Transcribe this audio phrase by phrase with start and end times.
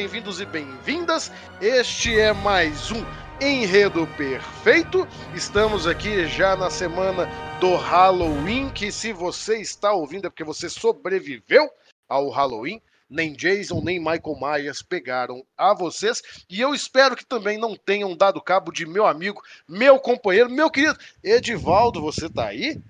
[0.00, 1.30] Bem-vindos e bem-vindas.
[1.60, 3.04] Este é mais um
[3.38, 5.06] Enredo Perfeito.
[5.34, 7.28] Estamos aqui já na semana
[7.60, 11.68] do Halloween, que se você está ouvindo é porque você sobreviveu
[12.08, 12.80] ao Halloween.
[13.10, 16.22] Nem Jason, nem Michael Myers pegaram a vocês.
[16.48, 20.70] E eu espero que também não tenham dado cabo de meu amigo, meu companheiro, meu
[20.70, 22.00] querido Edivaldo.
[22.00, 22.80] Você tá aí?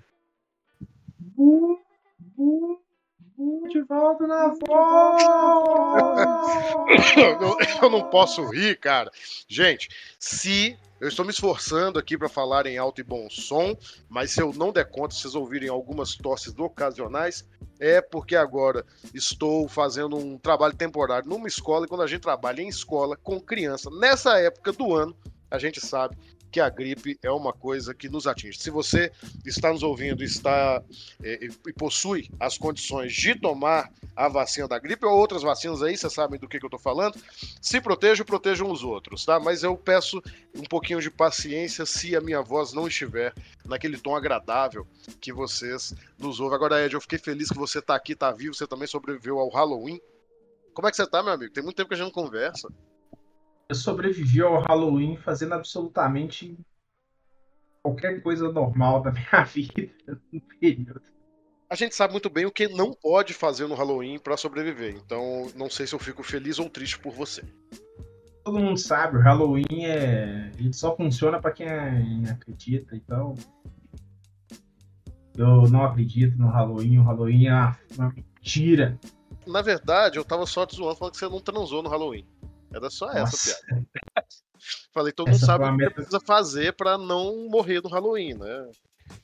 [3.65, 5.23] Edivaldo na voz!
[7.17, 9.11] eu, eu não posso rir, cara.
[9.47, 9.89] Gente,
[10.19, 13.75] se eu estou me esforçando aqui para falar em alto e bom som,
[14.07, 17.43] mas se eu não der conta, se vocês ouvirem algumas tosses ocasionais,
[17.79, 22.61] é porque agora estou fazendo um trabalho temporário numa escola e quando a gente trabalha
[22.61, 25.15] em escola com criança, nessa época do ano,
[25.49, 26.15] a gente sabe
[26.51, 28.59] que a gripe é uma coisa que nos atinge.
[28.59, 29.11] Se você
[29.45, 30.83] está nos ouvindo está
[31.23, 35.95] é, e possui as condições de tomar a vacina da gripe ou outras vacinas aí,
[35.97, 37.17] vocês sabem do que, que eu estou falando,
[37.61, 39.39] se protejam, protejam os outros, tá?
[39.39, 40.21] Mas eu peço
[40.53, 43.33] um pouquinho de paciência se a minha voz não estiver
[43.65, 44.85] naquele tom agradável
[45.21, 46.55] que vocês nos ouvem.
[46.55, 49.49] Agora, Ed, eu fiquei feliz que você está aqui, está vivo, você também sobreviveu ao
[49.49, 50.01] Halloween.
[50.73, 51.53] Como é que você está, meu amigo?
[51.53, 52.67] Tem muito tempo que a gente não conversa.
[53.71, 56.59] Eu sobrevivi ao Halloween fazendo absolutamente
[57.81, 59.93] qualquer coisa normal da minha vida
[60.29, 61.01] no período.
[61.69, 64.97] A gente sabe muito bem o que não pode fazer no Halloween para sobreviver.
[64.97, 67.45] Então, não sei se eu fico feliz ou triste por você.
[68.43, 70.51] Todo mundo sabe, o Halloween é.
[70.59, 71.69] Ele só funciona para quem
[72.29, 73.35] acredita, então.
[75.37, 78.99] Eu não acredito no Halloween, o Halloween é uma mentira.
[79.47, 82.27] Na verdade, eu tava só te zoando falando que você não transou no Halloween.
[82.73, 83.61] Era só essa Nossa.
[83.65, 83.87] piada.
[84.93, 88.71] Falei, todo mundo Essa sabe o que precisa fazer para não morrer no Halloween, né?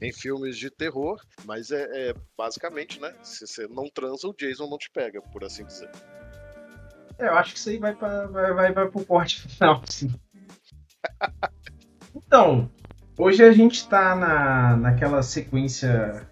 [0.02, 3.14] Em filmes de terror, mas é, é basicamente, né?
[3.22, 5.90] Se você não transa, o Jason não te pega, por assim dizer.
[7.20, 10.12] É, eu acho que isso aí vai, pra, vai, vai, vai pro corte final, sim.
[12.16, 12.70] Então,
[13.18, 16.28] hoje a gente tá na, naquela sequência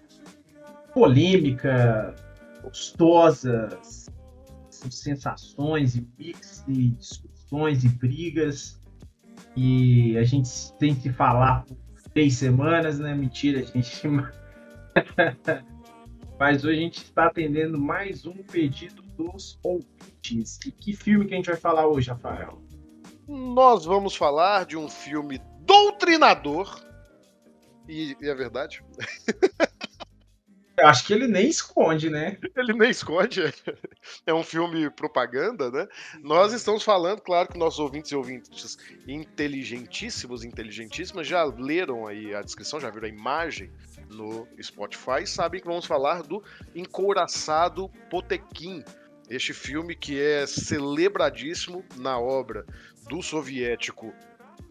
[0.92, 2.14] polêmica,
[2.62, 3.68] gostosa,
[4.76, 8.80] com sensações e mix e discussões e brigas.
[9.56, 11.76] E a gente tem que falar por
[12.12, 13.14] três semanas, né?
[13.14, 14.02] Mentira, gente.
[16.38, 20.58] Mas hoje a gente está atendendo mais um pedido dos ouvintes.
[20.66, 22.62] E que filme que a gente vai falar hoje, Rafael?
[23.26, 26.84] Nós vamos falar de um filme doutrinador.
[27.88, 28.84] E, e é verdade?
[30.86, 32.38] Acho que ele nem esconde, né?
[32.56, 33.42] Ele nem esconde.
[34.24, 35.88] É um filme propaganda, né?
[36.22, 42.42] Nós estamos falando, claro que nossos ouvintes e ouvintes inteligentíssimos, inteligentíssimas, já leram aí a
[42.42, 43.70] descrição, já viram a imagem
[44.08, 46.42] no Spotify e sabem que vamos falar do
[46.74, 48.84] Encouraçado Potequim.
[49.28, 52.64] Este filme que é celebradíssimo na obra
[53.08, 54.14] do soviético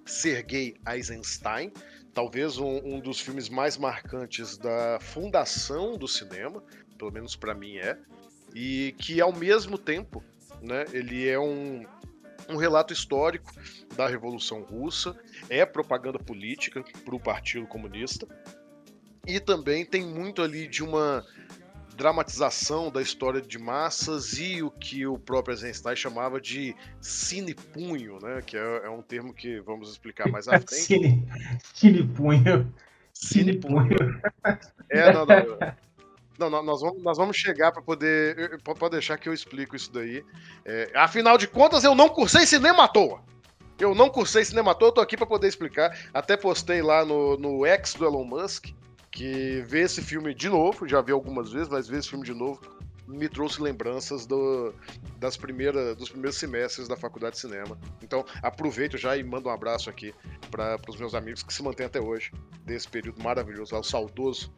[0.06, 1.74] Sergei Eisenstein,
[2.16, 6.64] talvez um, um dos filmes mais marcantes da fundação do cinema,
[6.98, 7.98] pelo menos para mim é,
[8.56, 10.24] e que ao mesmo tempo,
[10.62, 11.86] né, ele é um,
[12.48, 13.54] um relato histórico
[13.98, 15.14] da Revolução Russa,
[15.50, 18.26] é propaganda política para o Partido Comunista,
[19.28, 21.26] e também tem muito ali de uma
[21.96, 28.42] dramatização da história de massas e o que o próprio Eisenstein chamava de cinepunho, né,
[28.46, 30.76] que é, é um termo que vamos explicar mais à frente.
[30.76, 31.28] Cine,
[31.74, 32.74] cine punho.
[33.14, 33.98] Cine Cinepunho.
[33.98, 34.22] punho.
[34.90, 35.76] É, não, não.
[36.38, 38.60] Não, nós, vamos, nós vamos chegar para poder.
[38.62, 40.24] Pode deixar que eu explico isso daí.
[40.66, 43.24] É, afinal de contas, eu não cursei cinema à toa.
[43.80, 45.98] Eu não cursei cinema à toa, eu tô aqui para poder explicar.
[46.14, 48.68] Até postei lá no, no X do Elon Musk
[49.16, 52.34] que ver esse filme de novo, já vi algumas vezes, mas ver esse filme de
[52.34, 52.60] novo
[53.08, 54.74] me trouxe lembranças do,
[55.20, 57.78] das primeiras, dos primeiros semestres da faculdade de cinema.
[58.04, 60.14] Então, aproveito já e mando um abraço aqui
[60.52, 62.32] para os meus amigos que se mantêm até hoje,
[62.66, 64.54] desse período maravilhoso, lá, o saudoso,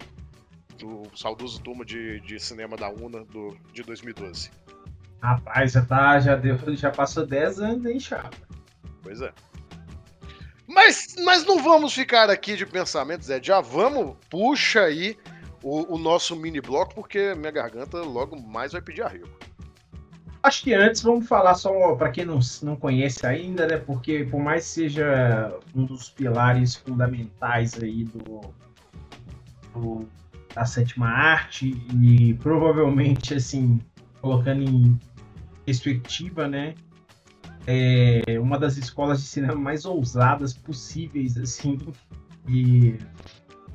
[0.80, 4.50] do saudoso turma de, de cinema da UNA do, de 2012.
[5.22, 8.36] Rapaz, já, tá, já, deu, já passou 10 anos, hein, chapa?
[9.04, 9.32] Pois é.
[10.88, 13.44] Mas, mas não vamos ficar aqui de pensamentos, Zé.
[13.44, 15.18] Já vamos, puxa aí
[15.62, 19.28] o, o nosso mini bloco, porque minha garganta logo mais vai pedir arrego.
[20.42, 23.76] Acho que antes vamos falar só para quem não, não conhece ainda, né?
[23.76, 28.54] Porque por mais seja um dos pilares fundamentais aí do,
[29.74, 30.08] do
[30.56, 33.78] da sétima arte e provavelmente assim
[34.22, 34.98] colocando em
[35.66, 36.76] perspectiva, né?
[37.68, 41.78] É uma das escolas de cinema mais ousadas possíveis, assim,
[42.48, 42.98] e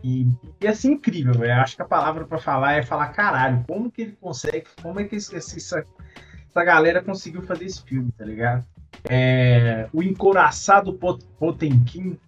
[0.02, 0.26] e,
[0.60, 1.54] e assim, incrível, velho.
[1.54, 3.64] Acho que a palavra para falar é falar caralho.
[3.66, 8.10] Como que ele consegue, como é que esse, essa, essa galera conseguiu fazer esse filme,
[8.12, 8.64] tá ligado?
[9.08, 10.98] É, o encoraçado
[11.38, 12.18] Potemkin,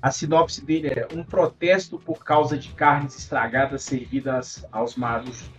[0.00, 5.50] a sinopse dele é um protesto por causa de carnes estragadas servidas aos maros.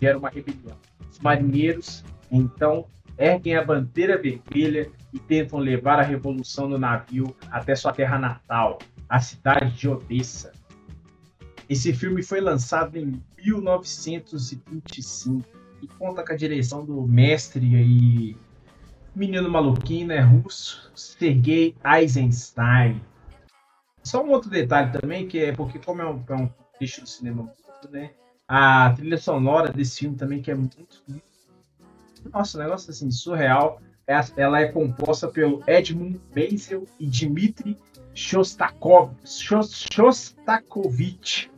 [0.00, 0.76] Gera uma rebelião.
[1.10, 2.86] Os marinheiros, então,
[3.18, 8.78] erguem a bandeira vermelha e tentam levar a revolução do navio até sua terra natal,
[9.08, 10.52] a cidade de Odessa.
[11.68, 15.44] Esse filme foi lançado em 1925
[15.82, 18.36] e conta com a direção do mestre e
[19.14, 23.02] menino maluquinho, né, russo, Sergei Eisenstein.
[24.02, 26.50] Só um outro detalhe também, que é porque como é um, é um
[26.80, 27.52] do cinema,
[27.90, 28.12] né,
[28.46, 31.27] a trilha sonora desse filme também, que é muito, muito
[32.32, 33.80] nossa, um negócio assim, surreal.
[34.06, 37.76] É ela é composta pelo Edmund Maisel e Dmitry
[38.14, 41.50] Shostakov, Shostakovich.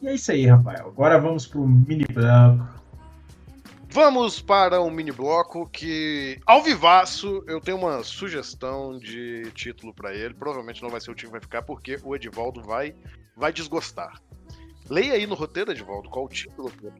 [0.00, 0.88] E é isso aí, Rafael.
[0.88, 2.66] Agora vamos para o mini bloco.
[3.88, 10.14] Vamos para um mini bloco que, ao vivaço, eu tenho uma sugestão de título para
[10.14, 10.32] ele.
[10.32, 12.94] Provavelmente não vai ser o time que vai ficar, porque o Edivaldo vai,
[13.36, 14.18] vai desgostar.
[14.88, 16.72] Leia aí no roteiro, Edivaldo, qual o título?
[16.80, 16.90] Vou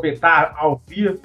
[0.00, 1.20] betar ao vivo.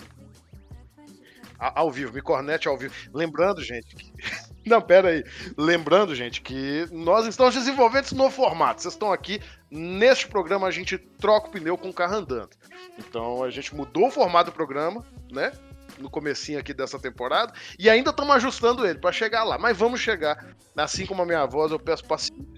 [1.57, 2.93] Ao vivo, me cornete ao vivo.
[3.13, 4.11] Lembrando, gente, que...
[4.65, 5.23] Não, pera aí.
[5.57, 8.81] Lembrando, gente, que nós estamos desenvolvendo esse novo formato.
[8.81, 9.39] Vocês estão aqui,
[9.69, 12.49] neste programa a gente troca o pneu com o carro andando.
[12.97, 15.51] Então a gente mudou o formato do programa, né?
[15.99, 17.53] No comecinho aqui dessa temporada.
[17.77, 19.57] E ainda estamos ajustando ele para chegar lá.
[19.57, 20.55] Mas vamos chegar.
[20.75, 22.54] Assim como a minha voz, eu peço paciência.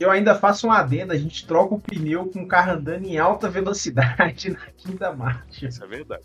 [0.00, 3.18] Eu ainda faço um adendo, a gente troca o pneu com o carro andando em
[3.18, 5.68] alta velocidade na quinta marcha.
[5.68, 6.24] Isso é verdade.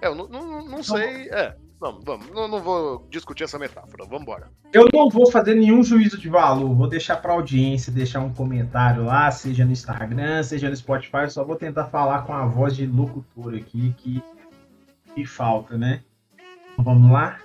[0.00, 1.28] É, eu não, não, não sei.
[1.30, 2.30] É, Vamos, vamos.
[2.30, 4.04] Não, não vou discutir essa metáfora.
[4.04, 4.48] Vamos embora.
[4.72, 6.72] Eu não vou fazer nenhum juízo de valor.
[6.76, 11.22] Vou deixar para audiência, deixar um comentário lá, seja no Instagram, seja no Spotify.
[11.22, 14.22] Eu só vou tentar falar com a voz de locutor aqui que,
[15.12, 16.04] que falta, né?
[16.72, 17.40] Então, vamos lá?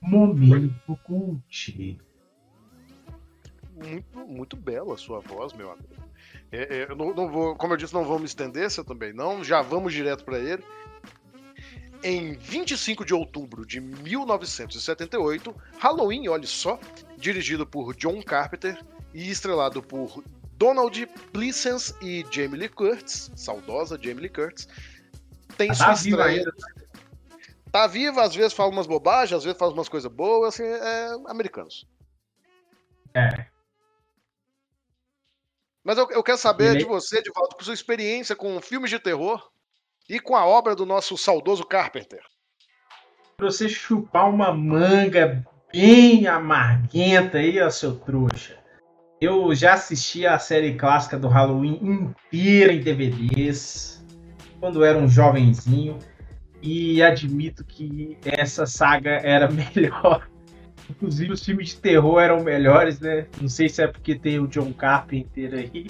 [0.00, 1.98] Momento cult.
[3.78, 6.08] Muito, muito bela a sua voz, meu amigo.
[6.50, 9.12] É, é, eu não, não, vou, como eu disse, não vou me estender, você também
[9.12, 9.44] não.
[9.44, 10.62] Já vamos direto para ele.
[12.02, 16.78] Em 25 de outubro de 1978, Halloween, olha só,
[17.16, 18.80] dirigido por John Carpenter
[19.12, 20.22] e estrelado por
[20.52, 24.68] Donald Pleasence e Jamie Lee Curtis, saudosa Jamie Lee Curtis,
[25.56, 26.44] tem tá sua estreia.
[27.70, 31.08] Tá viva, às vezes fala umas bobagens, às vezes faz umas coisas boas, assim, é
[31.26, 31.86] americanos.
[33.14, 33.46] É.
[35.88, 38.98] Mas eu, eu quero saber de você, de volta com sua experiência com filmes de
[38.98, 39.42] terror
[40.06, 42.20] e com a obra do nosso saudoso Carpenter.
[43.38, 45.42] Pra você chupar uma manga
[45.72, 48.58] bem amarguenta aí, ó, seu trouxa.
[49.18, 54.04] Eu já assisti a série clássica do Halloween inteira em DVDs,
[54.60, 55.98] quando era um jovenzinho,
[56.60, 60.28] e admito que essa saga era melhor.
[60.90, 63.26] Inclusive os filmes de terror eram melhores, né?
[63.40, 65.86] Não sei se é porque tem o John Carpenter aí.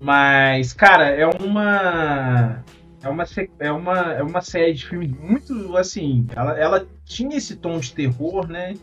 [0.00, 2.62] Mas, cara, é uma
[3.04, 3.24] é uma,
[3.58, 7.92] é uma, é uma série de filmes muito, assim, ela, ela tinha esse tom de
[7.92, 8.74] terror, né?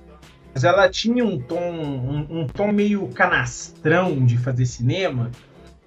[0.54, 5.32] Mas ela tinha um tom, um, um tom meio canastrão de fazer cinema.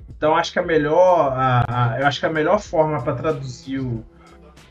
[0.08, 3.78] Então acho que a melhor, a, a eu acho que a melhor forma para traduzir
[3.78, 4.04] o,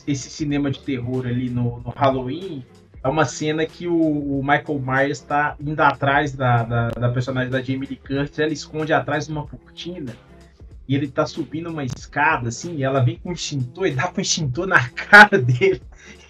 [0.05, 2.65] esse cinema de terror ali no, no Halloween
[3.03, 7.51] é uma cena que o, o Michael Myers está indo atrás da, da, da, personagem
[7.51, 10.15] da Jamie Lee Curtis, ela esconde atrás de uma cortina
[10.88, 14.07] e ele tá subindo uma escada, assim, e ela vem com o extintor e dá
[14.07, 15.81] com o extintor na cara dele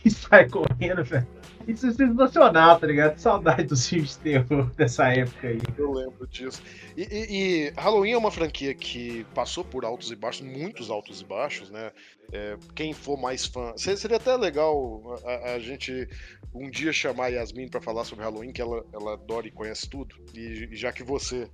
[0.03, 1.27] e sai correndo, velho.
[1.68, 3.18] Isso é sensacional, tá ligado?
[3.18, 5.60] Saudade dos filmes de terror dessa época aí.
[5.77, 6.62] Eu lembro disso.
[6.98, 11.22] E, e, e, Halloween é uma franquia que passou por altos e baixos, muitos altos
[11.22, 11.92] e baixos, né?
[12.34, 13.74] É, quem for mais fã.
[13.77, 16.08] Seria até legal a, a gente
[16.54, 19.90] um dia chamar a Yasmin para falar sobre Halloween, que ela, ela adora e conhece
[19.90, 20.16] tudo.
[20.34, 21.50] E, e já que você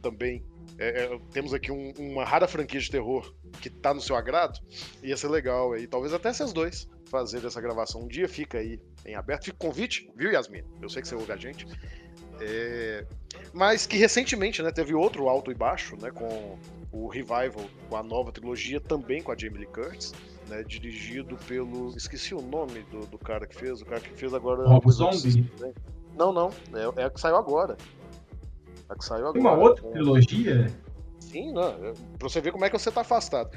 [0.00, 0.44] também
[0.78, 4.58] é, é, temos aqui um, uma rara franquia de terror que tá no seu agrado,
[5.02, 8.02] ia ser legal aí, talvez até vocês dois fazer essa gravação.
[8.02, 10.62] Um dia fica aí em aberto, fica convite, viu, Yasmin?
[10.80, 11.66] Eu sei que você ouve a gente.
[12.40, 13.04] É...
[13.52, 16.58] Mas que recentemente né, teve outro alto e baixo, né, com
[16.92, 20.12] o Revival, com a nova trilogia, também com a Jamie Lee Curtis,
[20.48, 21.94] né, dirigido pelo.
[21.96, 24.66] Esqueci o nome do, do cara que fez, o cara que fez agora.
[24.66, 25.50] Rob Zombie?
[25.60, 25.72] Né?
[26.16, 27.76] Não, não, é, é a que saiu agora.
[28.88, 29.32] A que saiu agora.
[29.34, 29.90] Tem uma outra com...
[29.92, 30.72] trilogia?
[31.20, 31.68] Sim, não.
[31.68, 33.50] É, pra você ver como é que você tá afastado.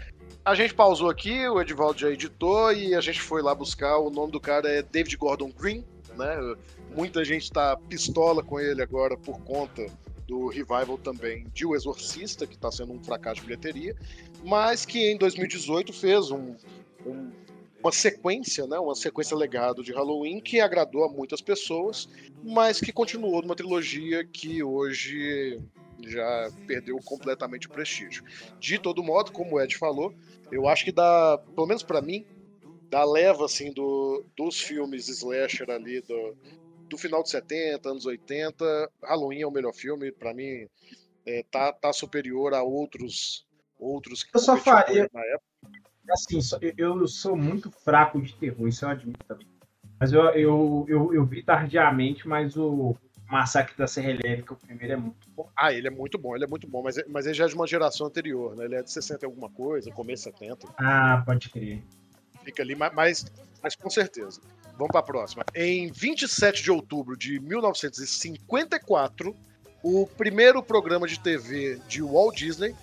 [0.44, 3.98] A gente pausou aqui, o Edvaldo já editou e a gente foi lá buscar.
[3.98, 5.86] O nome do cara é David Gordon Green,
[6.18, 6.56] né?
[6.96, 9.86] Muita gente tá pistola com ele agora por conta
[10.28, 13.96] do revival também de O Exorcista, que está sendo um fracasso de bilheteria,
[14.44, 16.56] mas que em 2018 fez um,
[17.06, 17.32] um,
[17.82, 22.08] uma sequência, né, uma sequência legado de Halloween que agradou a muitas pessoas,
[22.44, 25.60] mas que continuou numa trilogia que hoje
[26.04, 28.24] já perdeu completamente o prestígio.
[28.60, 30.14] De todo modo, como o Ed falou,
[30.52, 32.26] eu acho que dá, pelo menos para mim,
[32.90, 36.36] da leva assim do, dos filmes slasher ali do,
[36.90, 40.68] do final de 70, anos 80, Halloween é o melhor filme, para mim
[41.26, 43.46] é, tá, tá superior a outros
[43.80, 45.81] outros que eu só faria na época.
[46.10, 46.40] Assim,
[46.78, 49.48] eu sou muito fraco de terror, isso eu admito também.
[50.00, 52.96] Mas eu, eu, eu, eu vi tardiamente, mas o
[53.32, 55.50] Massacre da Serra Elétrica, o primeiro é muito bom.
[55.56, 57.56] Ah, ele é muito bom, ele é muito bom, mas, mas ele já é de
[57.56, 58.66] uma geração anterior, né?
[58.66, 60.68] Ele é de 60 e alguma coisa, começo 70.
[60.78, 61.82] Ah, pode crer.
[62.44, 63.26] Fica ali, mas,
[63.62, 64.42] mas com certeza.
[64.74, 65.46] Vamos para a próxima.
[65.56, 69.36] Em 27 de outubro de 1954,
[69.84, 72.76] o primeiro programa de TV de Walt Disney,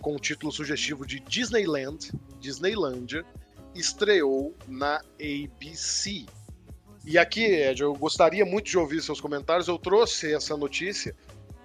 [0.00, 3.24] com o título sugestivo de Disneyland, Disneylândia,
[3.74, 6.26] estreou na ABC.
[7.04, 9.68] E aqui, Ed, eu gostaria muito de ouvir seus comentários.
[9.68, 11.14] Eu trouxe essa notícia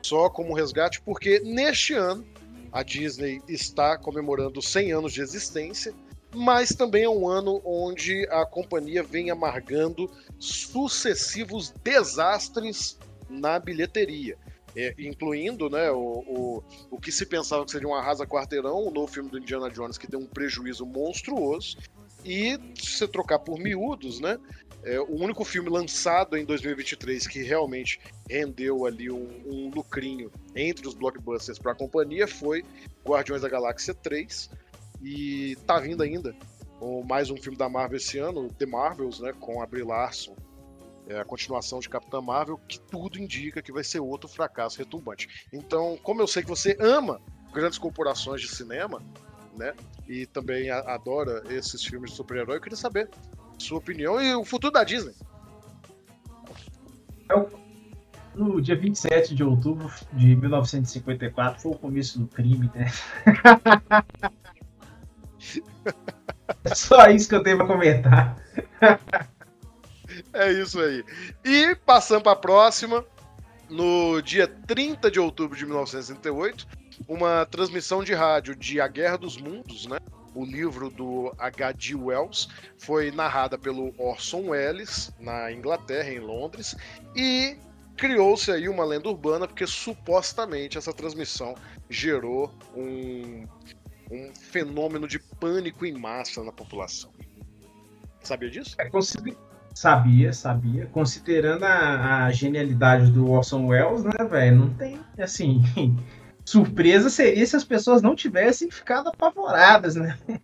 [0.01, 2.25] só como resgate, porque neste ano
[2.71, 5.93] a Disney está comemorando 100 anos de existência,
[6.33, 14.37] mas também é um ano onde a companhia vem amargando sucessivos desastres na bilheteria.
[14.75, 18.91] É, incluindo né, o, o, o que se pensava que seria um arrasa quarteirão, o
[18.91, 21.77] novo filme do Indiana Jones que deu um prejuízo monstruoso,
[22.25, 24.37] e se você trocar por miúdos, né,
[24.83, 30.87] é, o único filme lançado em 2023 que realmente rendeu ali um, um lucrinho entre
[30.87, 32.63] os blockbusters para a companhia foi
[33.03, 34.49] Guardiões da Galáxia 3.
[35.01, 36.35] E tá vindo ainda
[37.05, 40.35] mais um filme da Marvel esse ano, The Marvels, né, com a Brie Larson,
[41.07, 45.27] é a continuação de Capitã Marvel, que tudo indica que vai ser outro fracasso retumbante.
[45.53, 47.21] Então, como eu sei que você ama
[47.53, 49.01] grandes corporações de cinema,
[49.55, 49.73] né,
[50.07, 53.09] e também adora esses filmes de super-herói, eu queria saber
[53.57, 55.13] sua opinião e o futuro da Disney.
[58.35, 62.91] No dia 27 de outubro de 1954 foi o começo do crime, né?
[66.65, 68.35] é só isso que eu tenho para comentar.
[70.35, 71.03] É isso aí.
[71.43, 73.05] E passando para a próxima,
[73.69, 76.67] no dia 30 de outubro de 1968,
[77.07, 79.97] uma transmissão de rádio de A Guerra dos Mundos, né?
[80.35, 81.95] o livro do H.G.
[81.95, 86.75] Wells, foi narrada pelo Orson Welles, na Inglaterra, em Londres,
[87.15, 87.57] e
[87.95, 91.55] criou-se aí uma lenda urbana, porque supostamente essa transmissão
[91.89, 93.47] gerou um,
[94.11, 97.11] um fenômeno de pânico em massa na população.
[98.21, 98.75] Sabia disso?
[98.77, 98.89] É,
[99.75, 100.85] Sabia, sabia.
[100.87, 104.55] Considerando a, a, genialidade do Orson Welles, né, velho?
[104.55, 105.61] Não tem, assim,
[106.45, 110.17] surpresa seria se as pessoas não tivessem ficado apavoradas, né?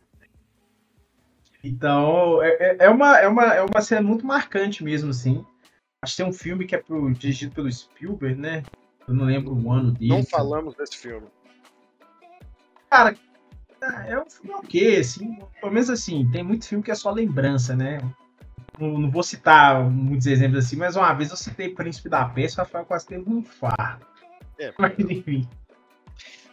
[1.63, 5.45] Então, é, é, é, uma, é, uma, é uma cena muito marcante mesmo, assim.
[6.01, 8.63] Acho que tem um filme que é pro, dirigido pelo Spielberg, né?
[9.07, 10.09] Eu não lembro o ano dele.
[10.09, 11.27] Não falamos desse filme.
[12.89, 13.15] Cara,
[14.07, 15.37] é um filme ok, assim.
[15.59, 17.99] Pelo menos assim, tem muito filme que é só lembrança, né?
[18.81, 22.59] Não, não vou citar muitos exemplos assim, mas uma vez eu citei Príncipe da Peste,
[22.59, 24.07] o Rafael quase teve um infarto.
[24.57, 25.47] É, mas enfim.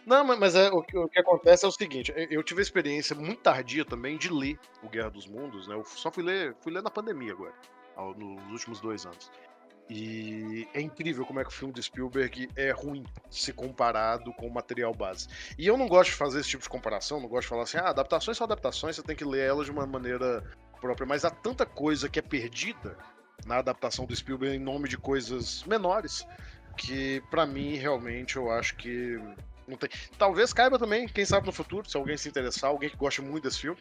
[0.05, 3.41] Não, mas é, o, o, que acontece é o seguinte: eu tive a experiência muito
[3.41, 5.73] tardia também de ler o Guerra dos Mundos, né?
[5.73, 7.53] Eu só fui ler, fui ler na pandemia agora,
[8.15, 9.31] nos últimos dois anos.
[9.89, 14.45] E é incrível como é que o filme do Spielberg é ruim se comparado com
[14.45, 15.27] o material base.
[15.57, 17.77] E eu não gosto de fazer esse tipo de comparação, não gosto de falar assim,
[17.79, 20.43] ah, adaptações são adaptações, você tem que ler elas de uma maneira
[20.79, 22.97] própria, mas há tanta coisa que é perdida
[23.45, 26.27] na adaptação do Spielberg em nome de coisas menores,
[26.77, 29.19] que para mim realmente eu acho que
[29.67, 29.89] não tem.
[30.17, 33.43] Talvez caiba também, quem sabe no futuro, se alguém se interessar, alguém que goste muito
[33.43, 33.79] desse filme,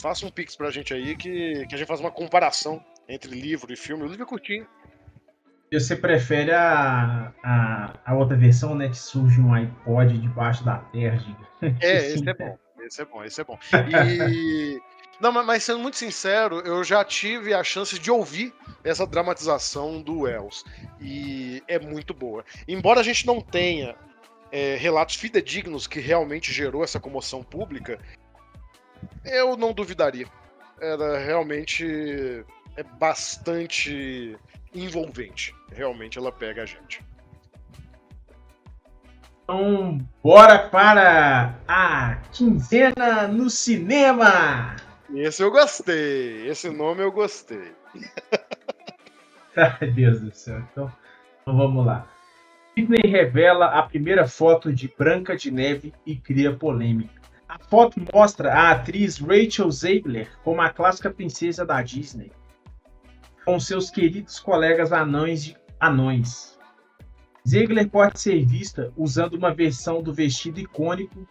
[0.00, 3.72] faça um pix pra gente aí que, que a gente faz uma comparação entre livro
[3.72, 4.02] e filme.
[4.02, 4.66] O livro é curtinho.
[5.72, 8.88] Você prefere a, a, a outra versão, né?
[8.88, 11.24] Que surge um iPod debaixo da terra.
[11.80, 12.58] É, esse é bom.
[12.80, 13.58] Esse é bom, esse é bom.
[14.28, 14.80] E.
[15.20, 20.20] Não, mas sendo muito sincero, eu já tive a chance de ouvir essa dramatização do
[20.20, 20.64] Wells.
[20.98, 22.42] E é muito boa.
[22.66, 23.94] Embora a gente não tenha
[24.50, 28.00] é, relatos fidedignos que realmente gerou essa comoção pública,
[29.24, 30.26] eu não duvidaria.
[30.80, 32.44] Era realmente
[32.76, 34.38] é bastante
[34.74, 35.54] envolvente.
[35.70, 37.04] Realmente ela pega a gente.
[39.44, 44.76] Então, bora para a quinzena no cinema!
[45.14, 46.48] Esse eu gostei.
[46.48, 47.72] Esse nome eu gostei.
[49.56, 50.62] Ai, Deus do céu.
[50.70, 50.92] Então,
[51.42, 52.06] então vamos lá.
[52.76, 57.20] Disney revela a primeira foto de Branca de Neve e cria polêmica.
[57.48, 62.30] A foto mostra a atriz Rachel Zegler como a clássica princesa da Disney,
[63.44, 66.56] com seus queridos colegas anões de anões.
[67.46, 71.26] Zegler pode ser vista usando uma versão do vestido icônico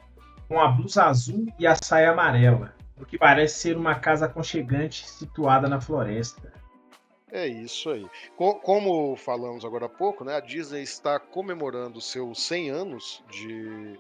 [0.50, 5.10] com a blusa azul e a saia amarela do que parece ser uma casa aconchegante
[5.10, 6.54] situada na floresta.
[7.32, 8.06] É isso aí.
[8.36, 13.98] Como falamos agora há pouco, né, a Disney está comemorando seus 100 anos de,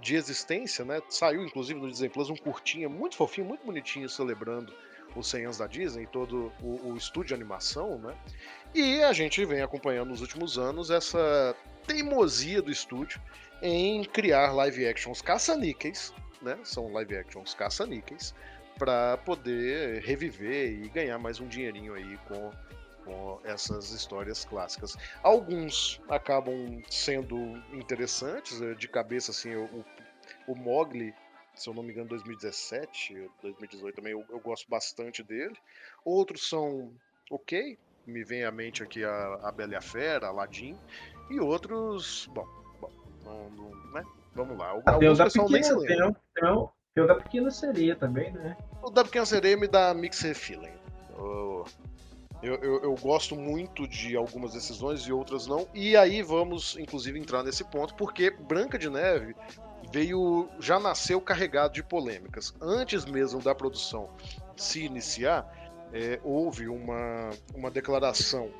[0.00, 1.00] de existência, né?
[1.08, 4.72] Saiu inclusive no Disney Plus um curtinha muito fofinho, muito bonitinho celebrando
[5.14, 8.16] os 100 anos da Disney, todo o, o estúdio de animação, né?
[8.72, 11.54] E a gente vem acompanhando nos últimos anos essa
[11.86, 13.20] teimosia do estúdio
[13.60, 16.58] em criar live actions caça-níqueis né?
[16.64, 18.34] São live actions caça-níqueis
[18.78, 22.50] para poder reviver e ganhar mais um dinheirinho aí com,
[23.04, 24.96] com essas histórias clássicas.
[25.22, 27.36] Alguns acabam sendo
[27.72, 29.84] interessantes, eh, de cabeça assim, o,
[30.46, 31.14] o Mogli,
[31.54, 35.56] se eu não me engano, 2017, 2018 também, eu, eu gosto bastante dele.
[36.02, 36.90] Outros são
[37.30, 40.78] ok, me vem à mente aqui a, a Bela e a Fera, Aladdin,
[41.30, 42.46] e outros, bom,
[42.80, 42.90] bom
[43.24, 44.02] não, não, né?
[44.34, 44.80] Vamos lá.
[44.86, 48.56] Ah, tem o da pequena, tem, tem, tem o da pequena sereia também, né?
[48.82, 50.80] O da pequena sereia me dá mixed feeling.
[52.42, 55.68] Eu, eu, eu, gosto muito de algumas decisões e outras não.
[55.74, 59.34] E aí vamos, inclusive, entrar nesse ponto, porque Branca de Neve
[59.92, 60.48] veio.
[60.58, 62.54] já nasceu carregado de polêmicas.
[62.60, 64.08] Antes mesmo da produção
[64.56, 65.52] se iniciar,
[65.92, 68.50] é, houve uma, uma declaração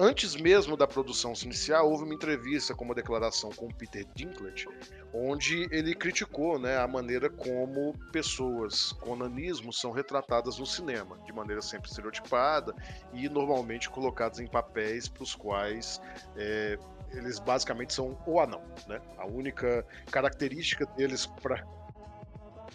[0.00, 4.68] Antes mesmo da produção se iniciar, houve uma entrevista com uma declaração com Peter Dinklage,
[5.12, 11.32] onde ele criticou né, a maneira como pessoas com nanismo são retratadas no cinema, de
[11.32, 12.72] maneira sempre estereotipada
[13.12, 16.00] e normalmente colocadas em papéis para os quais
[16.36, 16.78] é,
[17.10, 18.62] eles basicamente são o anão.
[18.86, 19.00] Né?
[19.16, 21.66] A única característica deles para.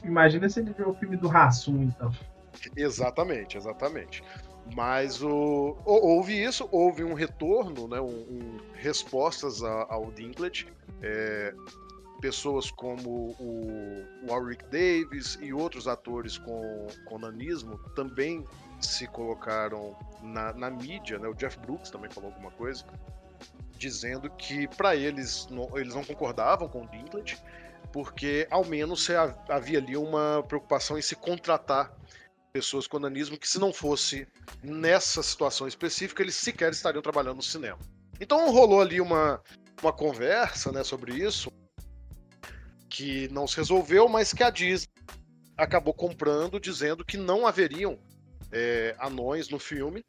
[0.03, 2.11] Imagina se ele viu o filme do Rassum, então.
[2.75, 4.21] Exatamente, exatamente.
[4.75, 10.67] Mas o, houve isso, houve um retorno, né, um, um respostas a, ao Dinklage.
[11.01, 11.53] É,
[12.21, 18.45] pessoas como o Warwick Davis e outros atores com, com nanismo também
[18.79, 21.19] se colocaram na, na mídia.
[21.19, 22.85] Né, o Jeff Brooks também falou alguma coisa,
[23.77, 27.37] dizendo que para eles não, eles não concordavam com o Dinklage,
[27.91, 29.09] porque ao menos
[29.49, 31.93] havia ali uma preocupação em se contratar
[32.53, 34.27] pessoas com nanismo que, se não fosse
[34.61, 37.79] nessa situação específica, eles sequer estariam trabalhando no cinema.
[38.21, 39.41] Então rolou ali uma,
[39.81, 41.51] uma conversa né, sobre isso,
[42.87, 44.87] que não se resolveu, mas que a Disney
[45.57, 47.97] acabou comprando, dizendo que não haveriam
[48.51, 50.05] é, anões no filme,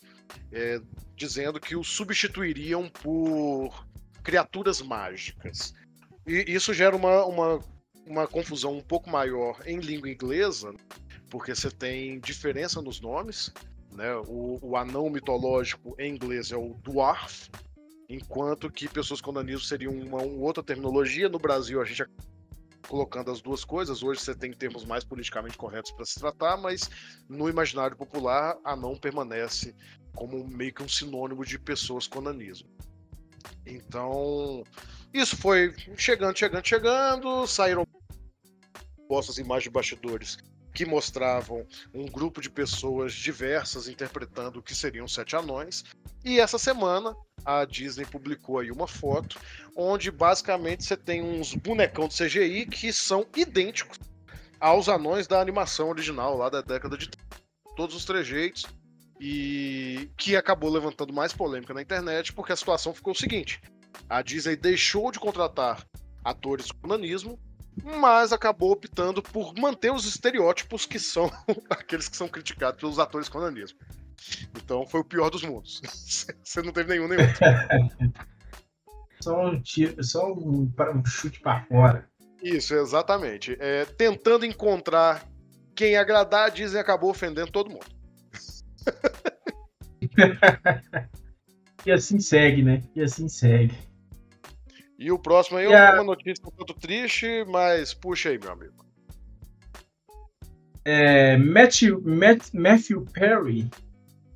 [0.52, 0.78] é,
[1.16, 3.86] dizendo que os substituiriam por
[4.22, 5.72] criaturas mágicas.
[6.26, 7.58] E isso gera uma, uma,
[8.06, 10.74] uma confusão um pouco maior em língua inglesa,
[11.34, 13.52] porque você tem diferença nos nomes.
[13.90, 14.14] Né?
[14.28, 17.50] O, o anão mitológico em inglês é o dwarf,
[18.08, 21.28] enquanto que pessoas com nanismo seriam uma, uma outra terminologia.
[21.28, 22.04] No Brasil, a gente
[22.86, 24.00] colocando as duas coisas.
[24.00, 26.88] Hoje você tem termos mais politicamente corretos para se tratar, mas
[27.28, 29.74] no imaginário popular, anão permanece
[30.14, 32.70] como meio que um sinônimo de pessoas com nanismo.
[33.66, 34.62] Então,
[35.12, 37.84] isso foi chegando, chegando, chegando, saíram
[39.08, 40.38] postas imagens de bastidores
[40.74, 45.84] que mostravam um grupo de pessoas diversas interpretando o que seriam sete anões.
[46.24, 49.38] E essa semana a Disney publicou aí uma foto
[49.76, 53.98] onde basicamente você tem uns bonecão de CGI que são idênticos
[54.58, 57.08] aos anões da animação original lá da década de
[57.76, 58.64] todos os trejeitos,
[59.20, 63.60] e que acabou levantando mais polêmica na internet, porque a situação ficou o seguinte:
[64.08, 65.86] a Disney deixou de contratar
[66.24, 67.38] atores com nanismo,
[67.82, 71.30] mas acabou optando por manter os estereótipos que são
[71.70, 73.78] aqueles que são criticados pelos atores com nanismo.
[74.56, 75.80] Então foi o pior dos mundos.
[76.42, 78.14] Você não teve nenhum nem outro.
[79.20, 82.08] só um, tiro, só um, um chute para fora.
[82.42, 83.56] Isso, exatamente.
[83.58, 85.26] É, tentando encontrar
[85.74, 87.86] quem agradar, Disney acabou ofendendo todo mundo.
[91.84, 92.82] e assim segue, né?
[92.94, 93.76] E assim segue.
[95.04, 98.86] E o próximo aí é uma notícia um tanto triste, mas puxa aí, meu amigo.
[100.82, 103.68] É, Matthew, Matt, Matthew Perry,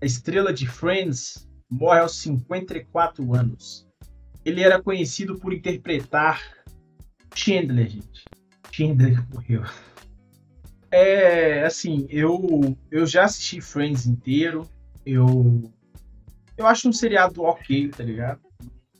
[0.02, 3.88] a estrela de Friends, morre aos 54 anos.
[4.44, 6.38] Ele era conhecido por interpretar
[7.34, 8.26] Chandler, gente.
[8.70, 9.62] Chandler morreu.
[10.90, 14.68] É, assim, eu, eu já assisti Friends inteiro.
[15.06, 15.62] Eu,
[16.58, 18.47] eu acho um seriado ok, tá ligado?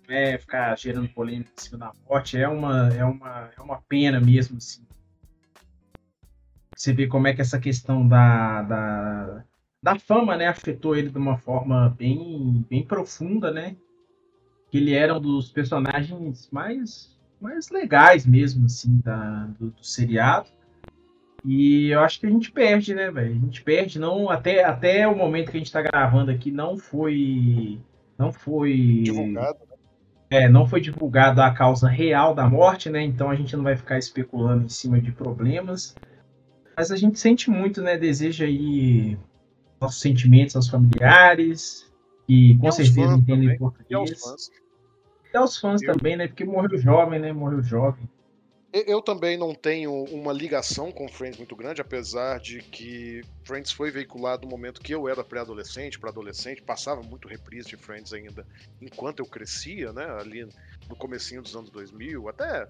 [0.09, 2.39] Não é ficar gerando polêmica em cima da morte.
[2.39, 4.83] É uma, é uma, é uma pena mesmo, assim.
[6.75, 9.45] Você vê como é que essa questão da, da,
[9.83, 13.77] da fama, né, afetou ele de uma forma bem, bem profunda, né?
[14.71, 20.49] Que ele era um dos personagens mais, mais legais mesmo, assim, da, do, do seriado.
[21.45, 23.33] E eu acho que a gente perde, né, velho?
[23.33, 26.79] A gente perde, não até, até o momento que a gente tá gravando aqui não
[26.79, 27.79] foi
[28.19, 29.68] não foi divulgado, né?
[30.31, 33.03] É, não foi divulgado a causa real da morte, né?
[33.03, 35.97] Então a gente não vai ficar especulando em cima de problemas.
[36.77, 37.97] Mas a gente sente muito, né?
[37.97, 39.19] Deseja aí
[39.81, 41.91] nossos sentimentos aos familiares,
[42.27, 43.91] que com certeza entendem português.
[43.91, 44.51] E aos fãs.
[45.33, 45.95] E aos fãs eu...
[45.95, 46.29] também, né?
[46.29, 47.33] Porque morreu jovem, né?
[47.33, 48.09] Morreu jovem.
[48.71, 53.91] Eu também não tenho uma ligação com Friends muito grande, apesar de que Friends foi
[53.91, 58.47] veiculado no momento que eu era pré-adolescente, para adolescente, passava muito reprise de Friends ainda
[58.81, 60.47] enquanto eu crescia, né, ali
[60.87, 62.69] no comecinho dos anos 2000, até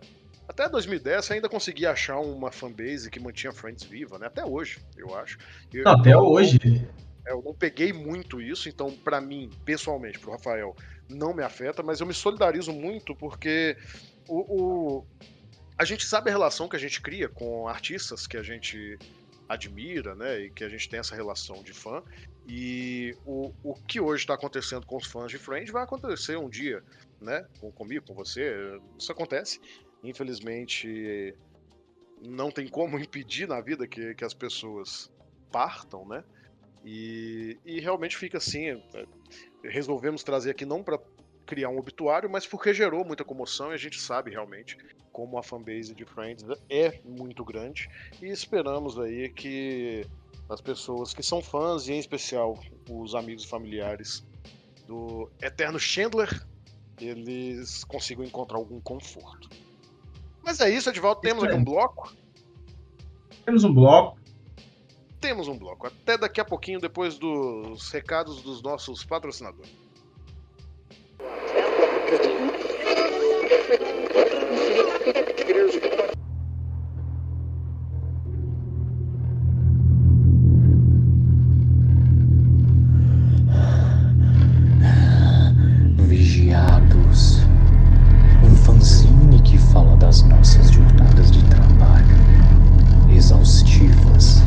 [0.49, 4.29] até 2010 ainda conseguia achar uma fanbase que mantinha Friends viva, né?
[4.29, 5.37] Até hoje, eu acho.
[5.73, 6.59] Eu, até hoje.
[7.27, 10.75] É, eu não peguei muito isso, então para mim, pessoalmente, pro Rafael,
[11.07, 13.77] não me afeta, mas eu me solidarizo muito porque
[14.27, 15.07] o, o
[15.79, 18.99] a gente sabe a relação que a gente cria com artistas que a gente
[19.49, 20.41] admira, né?
[20.41, 22.03] E que a gente tem essa relação de fã.
[22.47, 26.49] E o, o que hoje está acontecendo com os fãs de Friends vai acontecer um
[26.49, 26.83] dia,
[27.21, 27.47] né?
[27.61, 28.79] Com, comigo, com você.
[28.99, 29.61] Isso acontece.
[30.03, 31.35] Infelizmente,
[32.21, 35.11] não tem como impedir na vida que, que as pessoas
[35.51, 36.25] partam, né?
[36.85, 38.69] E, e realmente fica assim.
[38.69, 39.07] É,
[39.63, 40.99] resolvemos trazer aqui não para
[41.47, 44.77] criar um obituário, mas porque gerou muita comoção e a gente sabe realmente
[45.19, 47.91] como a fanbase de Friends é muito grande
[48.23, 50.07] e esperamos aí que
[50.49, 52.57] as pessoas que são fãs e em especial
[52.89, 54.25] os amigos e familiares
[54.87, 56.47] do Eterno Chandler
[57.01, 59.51] eles consigam encontrar algum conforto.
[60.41, 62.15] Mas é isso, Edvaldo, temos aqui um bloco.
[63.45, 64.21] Temos um bloco.
[65.21, 65.89] Temos um bloco.
[65.89, 69.75] Até daqui a pouquinho, depois dos recados dos nossos patrocinadores.
[85.97, 87.41] Vigiados.
[88.43, 92.17] Um fanzine que fala das nossas jornadas de trabalho,
[93.09, 94.43] exaustivas,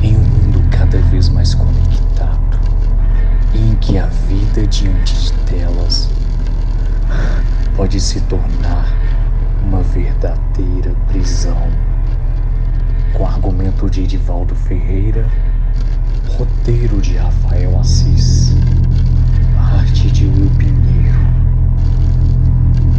[0.00, 2.60] em um mundo cada vez mais conectado,
[3.52, 6.08] em que a vida diante de telas
[7.76, 8.95] pode se tornar
[9.96, 11.56] verdadeira prisão.
[13.14, 15.26] Com argumento de Edivaldo Ferreira,
[16.36, 18.54] roteiro de Rafael Assis,
[19.58, 21.18] arte de Will Pinheiro,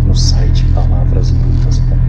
[0.07, 2.06] no site palavraslutas.com.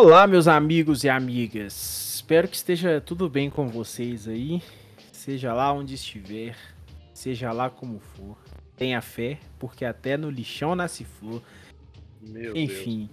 [0.00, 2.14] Olá, meus amigos e amigas.
[2.14, 4.62] Espero que esteja tudo bem com vocês aí.
[5.10, 6.56] Seja lá onde estiver,
[7.12, 8.38] seja lá como for.
[8.76, 11.42] Tenha fé, porque até no lixão nasce flor.
[12.22, 13.10] Meu Enfim.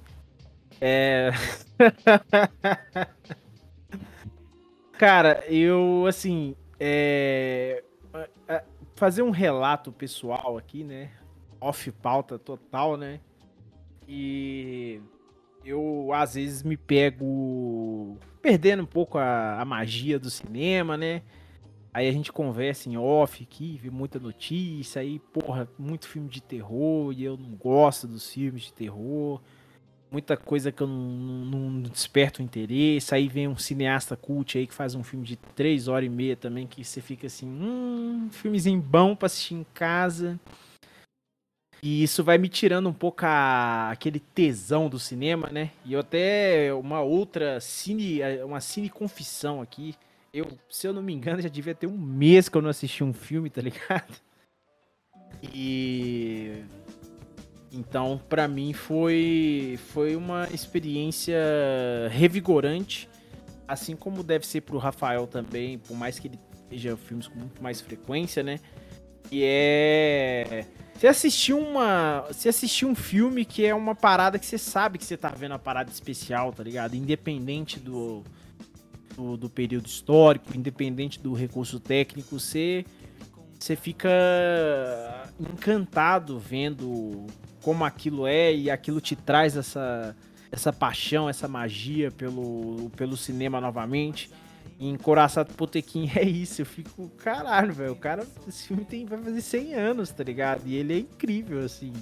[0.79, 1.31] É.
[4.93, 6.55] Cara, eu, assim.
[6.79, 7.83] É...
[8.93, 11.09] Fazer um relato pessoal aqui, né?
[11.59, 13.21] Off pauta total, né?
[14.07, 15.01] E
[15.65, 21.23] eu às vezes me pego perdendo um pouco a, a magia do cinema, né?
[21.95, 26.41] Aí a gente conversa em off aqui, vê muita notícia, aí, porra, muito filme de
[26.41, 29.41] terror, e eu não gosto dos filmes de terror.
[30.11, 33.15] Muita coisa que eu não, não, não desperto interesse.
[33.15, 36.35] Aí vem um cineasta cult aí que faz um filme de três horas e meia
[36.35, 40.37] também, que você fica assim, hum, filmezinho bom pra assistir em casa.
[41.85, 45.69] E isso vai me tirando um pouco a, aquele tesão do cinema, né?
[45.85, 49.93] E eu até uma outra cine, uma cine confissão aqui.
[50.33, 53.03] Eu, se eu não me engano, já devia ter um mês que eu não assisti
[53.03, 54.15] um filme, tá ligado?
[55.53, 56.63] E
[57.71, 61.37] então, para mim foi foi uma experiência
[62.09, 63.07] revigorante,
[63.67, 67.61] assim como deve ser pro Rafael também, por mais que ele veja filmes com muito
[67.61, 68.59] mais frequência, né?
[69.31, 72.25] E é você assistiu uma.
[72.29, 75.53] Você assistiu um filme que é uma parada que você sabe que você tá vendo
[75.53, 76.95] a parada especial, tá ligado?
[76.95, 78.23] Independente do,
[79.15, 82.85] do, do período histórico, independente do recurso técnico, você,
[83.59, 84.09] você fica
[85.37, 87.27] encantado vendo
[87.61, 90.15] como aquilo é e aquilo te traz essa,
[90.49, 94.29] essa paixão, essa magia pelo, pelo cinema novamente
[94.79, 96.61] em Coraçado Potequim é isso.
[96.61, 97.93] Eu fico, caralho, velho.
[97.93, 100.61] O cara, esse filme tem, vai fazer 100 anos, tá ligado?
[100.65, 101.93] E ele é incrível, assim.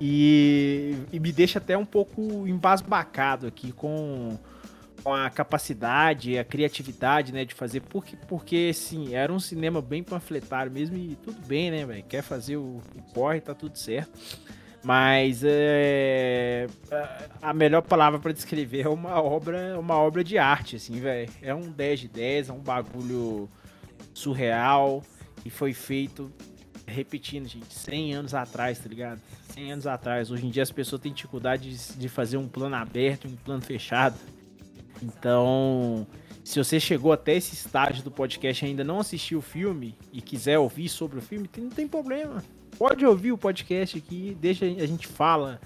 [0.00, 4.36] E, e me deixa até um pouco embasbacado aqui com,
[5.02, 7.80] com a capacidade, a criatividade, né, de fazer.
[7.82, 12.02] Porque, porque, assim, era um cinema bem panfletário mesmo e tudo bem, né, velho?
[12.02, 14.18] Quer fazer o, o corre, tá tudo certo.
[14.84, 16.66] Mas é,
[17.40, 21.30] a melhor palavra para descrever é uma obra, uma obra de arte, assim, velho.
[21.40, 23.48] É um 10 de 10, é um bagulho
[24.12, 25.02] surreal
[25.44, 26.32] e foi feito,
[26.84, 29.20] repetindo, gente, 100 anos atrás, tá ligado?
[29.54, 30.32] 100 anos atrás.
[30.32, 33.62] Hoje em dia as pessoas têm dificuldade de, de fazer um plano aberto, um plano
[33.62, 34.18] fechado.
[35.00, 36.04] Então,
[36.42, 40.20] se você chegou até esse estágio do podcast e ainda não assistiu o filme e
[40.20, 42.42] quiser ouvir sobre o filme, não tem problema
[42.78, 45.60] pode ouvir o podcast aqui, deixa a gente fala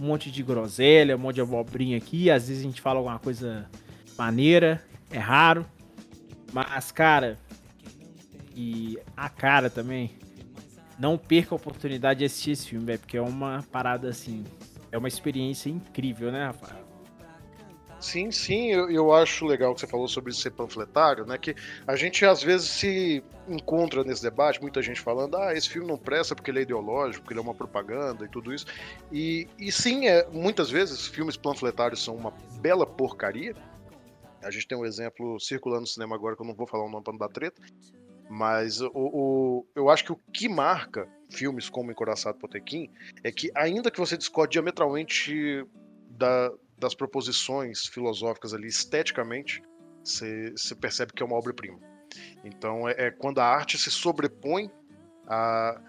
[0.00, 3.18] um monte de groselha, um monte de abobrinha aqui, às vezes a gente fala alguma
[3.18, 3.68] coisa
[4.16, 5.66] maneira, é raro.
[6.52, 7.38] Mas, cara,
[8.54, 10.12] e a cara também,
[10.98, 14.44] não perca a oportunidade de assistir esse filme, velho, porque é uma parada assim,
[14.92, 16.83] é uma experiência incrível, né, Rafael?
[18.04, 21.38] Sim, sim, eu, eu, acho legal que você falou sobre ser panfletário, né?
[21.38, 25.88] Que a gente às vezes se encontra nesse debate, muita gente falando, ah, esse filme
[25.88, 28.66] não presta porque ele é ideológico, porque ele é uma propaganda e tudo isso.
[29.10, 33.56] E, e sim, é, muitas vezes filmes panfletários são uma bela porcaria.
[34.42, 36.90] A gente tem um exemplo circulando no cinema agora que eu não vou falar o
[36.90, 37.62] nome para não dar treta.
[38.28, 42.90] Mas o, o, eu acho que o que marca filmes como Encoraçado Potequim
[43.22, 45.64] é que, ainda que você discorde diametralmente
[46.10, 49.62] da, das proposições filosóficas ali, esteticamente,
[50.02, 51.78] você percebe que é uma obra-prima.
[52.44, 54.70] Então é, é, quando a arte se sobrepõe
[55.26, 55.80] a.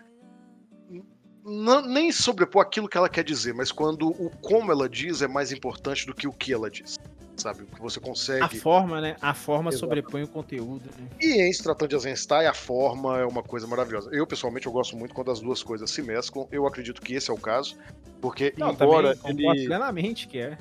[1.44, 5.28] Não, nem sobrepor aquilo que ela quer dizer, mas quando o como ela diz é
[5.28, 6.98] mais importante do que o que ela diz.
[7.38, 7.64] Sabe?
[7.64, 8.42] O que você consegue.
[8.42, 9.18] A forma, né?
[9.22, 9.82] A forma Exato.
[9.82, 10.90] sobrepõe o conteúdo.
[10.98, 11.10] Né?
[11.22, 14.10] E em se tratando de Eisenstein, a forma é uma coisa maravilhosa.
[14.14, 16.48] Eu, pessoalmente, eu gosto muito quando as duas coisas se mesclam.
[16.50, 17.78] Eu acredito que esse é o caso.
[18.22, 19.16] Porque, Não, embora.
[19.18, 19.66] Também ele...
[19.66, 20.58] plenamente que é.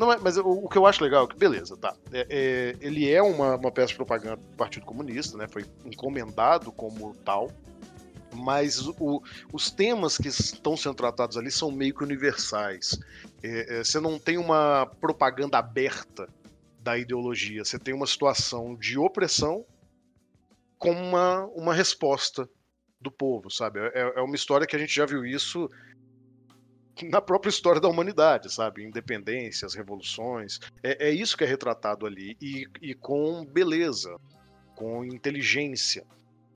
[0.00, 1.94] Não, mas o, o, que eu acho legal, é que beleza, tá.
[2.10, 5.46] É, é, ele é uma, uma peça de propaganda do Partido Comunista, né?
[5.46, 7.52] Foi encomendado como tal.
[8.32, 12.98] Mas o, os temas que estão sendo tratados ali são meio que universais.
[13.42, 16.26] É, é, você não tem uma propaganda aberta
[16.78, 19.66] da ideologia, você tem uma situação de opressão
[20.78, 22.48] com uma, uma resposta
[22.98, 23.80] do povo, sabe?
[23.80, 25.68] É, é uma história que a gente já viu isso
[27.04, 28.84] na própria história da humanidade, sabe?
[28.84, 30.60] Independências, revoluções.
[30.82, 32.36] É, é isso que é retratado ali.
[32.40, 34.16] E, e com beleza,
[34.74, 36.04] com inteligência.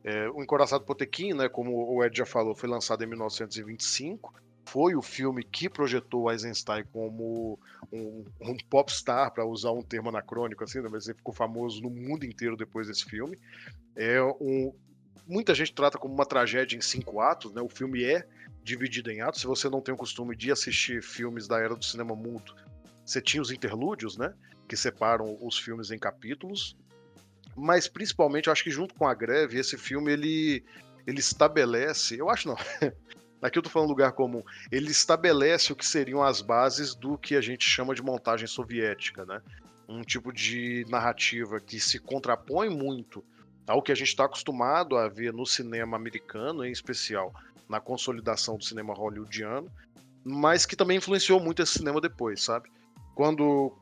[0.03, 4.35] É, o Encoraçado Potequim, né, como o Ed já falou, foi lançado em 1925.
[4.67, 7.59] Foi o filme que projetou Eisenstein como
[7.93, 11.91] um, um popstar, para usar um termo anacrônico, assim, né, mas ele ficou famoso no
[11.91, 13.39] mundo inteiro depois desse filme.
[13.97, 14.75] É um,
[15.27, 17.63] muita gente trata como uma tragédia em cinco atos, né?
[17.63, 18.27] O filme é
[18.65, 19.43] dividido em atos.
[19.43, 22.55] Se você não tem o costume de assistir filmes da era do cinema mudo,
[23.05, 24.33] você tinha os interlúdios, né?
[24.67, 26.75] Que separam os filmes em capítulos.
[27.55, 30.65] Mas principalmente, eu acho que junto com a greve, esse filme ele,
[31.07, 32.19] ele estabelece.
[32.19, 32.57] Eu acho não.
[33.43, 34.43] Aqui eu tô falando lugar comum.
[34.73, 39.27] Ele estabelece o que seriam as bases do que a gente chama de montagem soviética,
[39.27, 39.43] né?
[39.87, 43.23] Um tipo de narrativa que se contrapõe muito
[43.67, 47.35] ao que a gente está acostumado a ver no cinema americano, em especial
[47.69, 49.71] na consolidação do cinema hollywoodiano,
[50.25, 52.69] mas que também influenciou muito esse cinema depois, sabe?
[53.15, 53.73] quando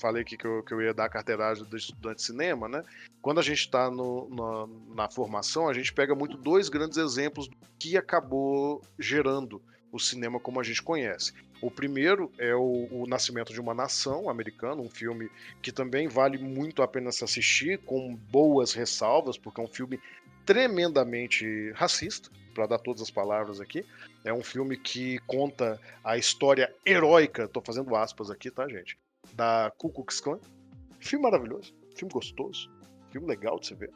[0.00, 2.82] falei aqui que eu, que eu ia dar a carteiragem do estudante de cinema, né?
[3.20, 7.56] Quando a gente está na, na formação, a gente pega muito dois grandes exemplos do
[7.78, 9.60] que acabou gerando
[9.92, 11.34] o cinema como a gente conhece.
[11.60, 16.38] O primeiro é o, o, Nascimento de uma Nação americano, um filme que também vale
[16.38, 20.00] muito a pena se assistir, com boas ressalvas, porque é um filme
[20.46, 23.84] tremendamente racista, para dar todas as palavras aqui.
[24.24, 28.98] É um filme que conta a história heróica, tô fazendo aspas aqui, tá, gente?
[29.34, 30.38] Da Ku Klux Klan.
[30.98, 32.70] Filme maravilhoso, filme gostoso,
[33.10, 33.90] filme legal de se ver.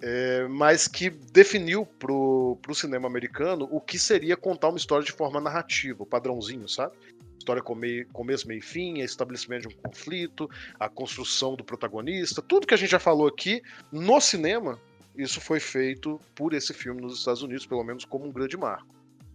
[0.00, 5.10] É, mas que definiu pro, pro cinema americano o que seria contar uma história de
[5.10, 6.96] forma narrativa, padrãozinho, sabe?
[7.36, 10.48] História com meio, começo, meio e fim, estabelecimento de um conflito,
[10.78, 14.80] a construção do protagonista, tudo que a gente já falou aqui no cinema,
[15.18, 18.94] isso foi feito por esse filme nos Estados Unidos, pelo menos como um grande marco.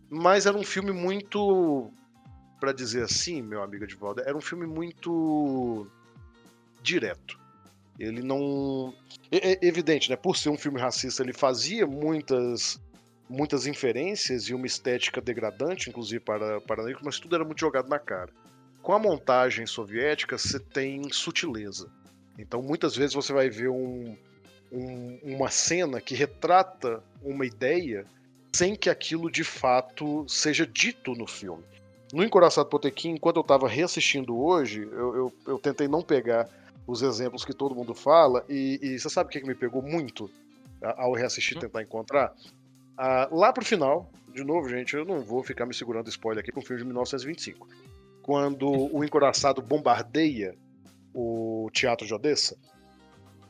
[0.09, 1.91] Mas era um filme muito,
[2.59, 5.85] para dizer assim, meu amigo de volta, era um filme muito
[6.81, 7.37] direto.
[7.99, 8.93] Ele não.
[9.29, 10.15] É, é evidente, né?
[10.15, 12.79] Por ser um filme racista, ele fazia muitas
[13.29, 17.89] muitas inferências e uma estética degradante, inclusive para, para negros, mas tudo era muito jogado
[17.89, 18.31] na cara.
[18.81, 21.89] Com a montagem soviética, você tem sutileza.
[22.37, 24.15] Então, muitas vezes você vai ver um,
[24.73, 28.05] um, uma cena que retrata uma ideia
[28.55, 31.63] sem que aquilo de fato seja dito no filme.
[32.12, 36.47] No Encoraçado Potequim, enquanto eu estava reassistindo hoje, eu, eu, eu, tentei não pegar
[36.86, 39.81] os exemplos que todo mundo fala, e, e você sabe o que, que me pegou
[39.81, 40.29] muito
[40.81, 42.36] ao reassistir e tentar encontrar?
[42.97, 46.51] Ah, lá pro final, de novo, gente, eu não vou ficar me segurando spoiler aqui
[46.51, 47.67] com o filme de 1925.
[48.21, 50.55] Quando o Encoraçado bombardeia
[51.13, 52.55] o Teatro de Odessa,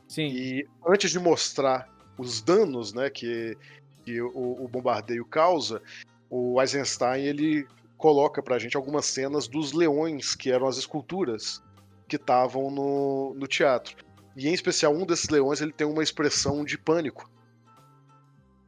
[0.08, 0.26] Sim.
[0.26, 1.88] E antes de mostrar
[2.18, 3.56] os danos né, que,
[4.04, 5.82] que o, o bombardeio causa,
[6.30, 11.62] o Eisenstein ele coloca pra gente algumas cenas dos leões, que eram as esculturas
[12.06, 13.96] que estavam no, no teatro.
[14.36, 17.30] E em especial um desses leões ele tem uma expressão de pânico.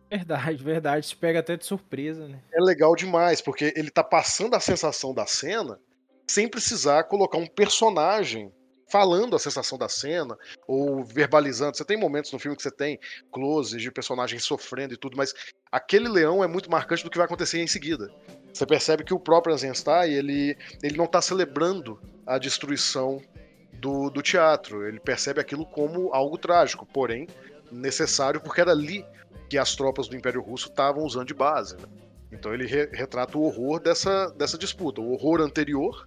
[0.09, 1.07] Verdade, verdade.
[1.07, 2.41] Se pega até de surpresa, né?
[2.53, 5.79] É legal demais, porque ele tá passando a sensação da cena
[6.27, 8.53] sem precisar colocar um personagem
[8.89, 11.77] falando a sensação da cena ou verbalizando.
[11.77, 12.99] Você tem momentos no filme que você tem
[13.33, 15.35] closes de personagens sofrendo e tudo, mas
[15.71, 18.11] aquele leão é muito marcante do que vai acontecer em seguida.
[18.53, 23.21] Você percebe que o próprio Eisenstein, ele, ele não está celebrando a destruição
[23.75, 24.87] do, do teatro.
[24.87, 27.27] Ele percebe aquilo como algo trágico, porém
[27.71, 29.05] necessário, porque era ali
[29.49, 31.77] que as tropas do Império Russo estavam usando de base.
[31.77, 31.89] Né?
[32.33, 36.07] Então ele re retrata o horror dessa, dessa disputa, o horror anterior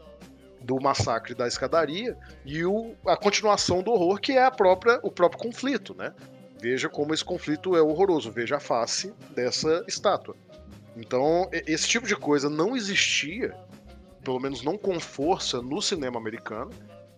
[0.61, 5.11] do massacre da escadaria e o, a continuação do horror, que é a própria, o
[5.11, 6.13] próprio conflito, né?
[6.61, 10.35] Veja como esse conflito é horroroso, veja a face dessa estátua.
[10.95, 13.55] Então, esse tipo de coisa não existia,
[14.23, 16.71] pelo menos não com força, no cinema americano.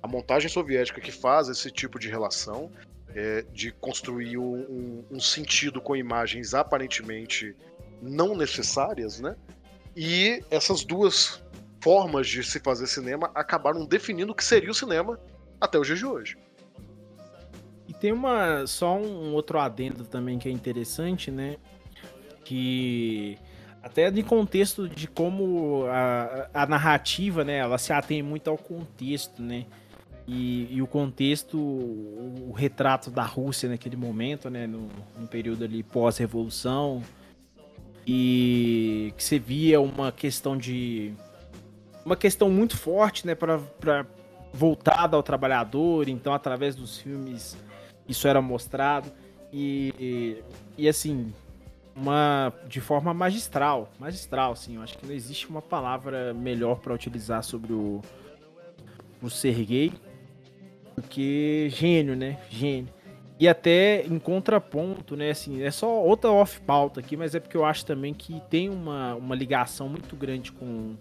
[0.03, 2.71] A montagem soviética que faz esse tipo de relação,
[3.15, 7.55] é, de construir um, um sentido com imagens aparentemente
[8.01, 9.35] não necessárias, né?
[9.95, 11.41] E essas duas
[11.81, 15.19] formas de se fazer cinema acabaram definindo o que seria o cinema
[15.59, 16.37] até os dias de hoje.
[17.87, 21.57] E tem uma só um outro adendo também que é interessante, né?
[22.45, 23.37] Que
[23.83, 29.41] até de contexto de como a, a narrativa, né, ela se atém muito ao contexto,
[29.41, 29.65] né?
[30.27, 34.87] E, e, o contexto, o, retrato da Rússia naquele momento, né, no,
[35.19, 37.01] no período ali pós-revolução,
[38.05, 41.13] e que você via uma questão de
[42.05, 44.05] uma questão muito forte, né, para
[44.53, 47.57] voltada ao trabalhador, então através dos filmes
[48.07, 49.09] isso era mostrado
[49.53, 49.93] e,
[50.77, 51.33] e, e assim,
[51.95, 56.93] uma de forma magistral, magistral, assim, eu acho que não existe uma palavra melhor para
[56.93, 58.01] utilizar sobre o
[59.21, 59.93] o Sergei
[60.95, 62.39] do que gênio, né?
[62.49, 62.91] Gênio.
[63.39, 65.31] E até em contraponto, né?
[65.31, 69.15] Assim, é só outra off-pauta aqui, mas é porque eu acho também que tem uma,
[69.15, 70.95] uma ligação muito grande com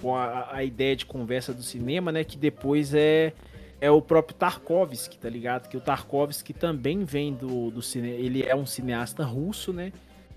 [0.00, 2.24] com a, a, ideia de conversa do cinema, né?
[2.24, 3.32] Que depois é,
[3.80, 5.68] é o próprio Tarkovsky, tá ligado?
[5.68, 8.14] Que o Tarkovsky também vem do, do cinema.
[8.14, 9.92] Ele é um cineasta russo, né?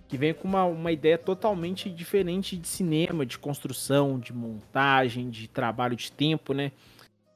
[0.08, 5.48] Que vem com uma, uma ideia totalmente diferente de cinema, de construção, de montagem, de
[5.48, 6.71] trabalho de tempo, né?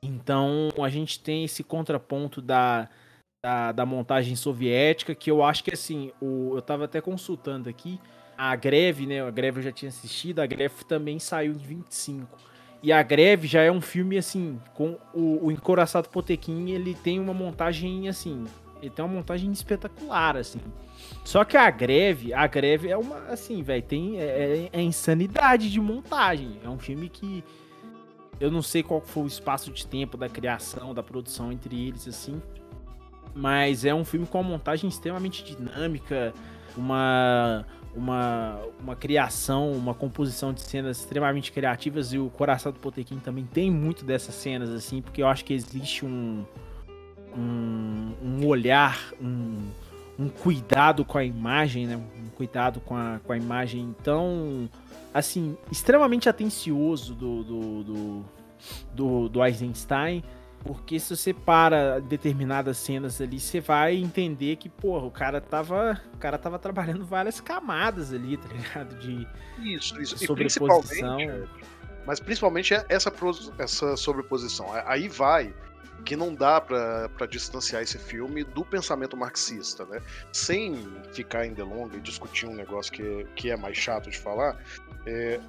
[0.02, 2.90] Então a gente tem esse contraponto da,
[3.44, 8.00] da, da montagem soviética, que eu acho que assim, o, eu tava até consultando aqui
[8.38, 9.22] a greve, né?
[9.22, 12.38] A greve eu já tinha assistido, a greve também saiu em 25.
[12.84, 17.18] E a greve já é um filme assim, com o, o Encoraçado Potequim, ele tem
[17.18, 18.46] uma montagem assim,
[18.82, 20.60] ele tem uma montagem espetacular, assim.
[21.24, 25.72] Só que a greve, a greve é uma, assim, velho, tem é, é, é, insanidade
[25.72, 26.60] de montagem.
[26.62, 27.42] É um filme que
[28.40, 32.06] Eu não sei qual foi o espaço de tempo da criação, da produção entre eles,
[32.06, 32.42] assim.
[33.34, 36.34] Mas é um filme com uma montagem extremamente dinâmica,
[36.76, 37.66] uma,
[37.96, 42.14] uma, uma criação, uma composição de cenas extremamente criativas.
[42.14, 45.54] E o Coração do Potequim também tem muito dessas cenas, assim, porque eu acho que
[45.54, 46.46] existe um,
[47.38, 49.58] um, um olhar, um,
[50.18, 51.96] um cuidado com a imagem, né?
[51.96, 54.70] Um cuidado com a, com a imagem tão,
[55.14, 58.26] assim, extremamente atencioso do, do, do,
[58.94, 60.24] do, do Eisenstein.
[60.64, 66.02] Porque se você para determinadas cenas ali, você vai entender que, porra, o cara tava.
[66.14, 68.96] O cara tava trabalhando várias camadas ali, tá ligado?
[68.96, 69.28] De
[69.60, 70.16] Isso, isso.
[70.16, 71.18] E sobreposição.
[71.18, 71.50] principalmente,
[72.06, 73.12] mas principalmente é essa,
[73.58, 74.68] essa sobreposição.
[74.86, 75.54] Aí vai
[76.06, 80.02] que não dá pra pra distanciar esse filme do pensamento marxista, né?
[80.32, 84.58] Sem ficar em delonga e discutir um negócio que, que é mais chato de falar,
[85.06, 85.40] é,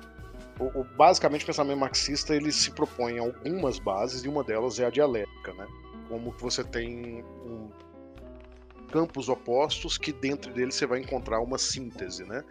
[0.58, 4.78] o, o- basicamente o pensamento marxista ele se propõe a algumas bases e uma delas
[4.78, 5.66] é a dialética, né?
[6.08, 7.70] Como que você tem um-
[8.92, 12.44] campos opostos que dentro deles você vai encontrar uma síntese, né?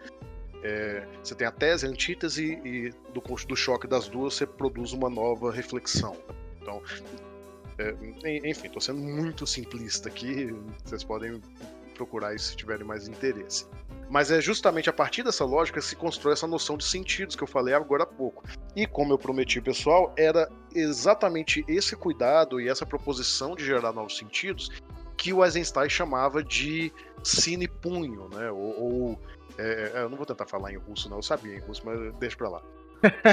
[0.62, 4.92] É, você tem a tese, a antítese e do, do choque das duas você produz
[4.92, 6.16] uma nova reflexão.
[6.60, 6.82] Então,
[7.78, 7.94] é,
[8.26, 11.40] en- enfim, estou sendo muito simplista aqui, vocês podem
[11.94, 13.66] procurar isso se tiverem mais interesse.
[14.10, 17.42] Mas é justamente a partir dessa lógica que se constrói essa noção de sentidos que
[17.42, 18.44] eu falei agora há pouco.
[18.76, 24.16] E como eu prometi, pessoal, era exatamente esse cuidado e essa proposição de gerar novos
[24.16, 24.70] sentidos
[25.16, 26.92] que o Eisenstein chamava de
[27.22, 28.50] cine-punho, né?
[28.50, 29.20] Ou, ou
[29.56, 31.18] é, é, eu não vou tentar falar em russo, não.
[31.18, 32.62] Eu sabia em russo, mas deixa pra lá.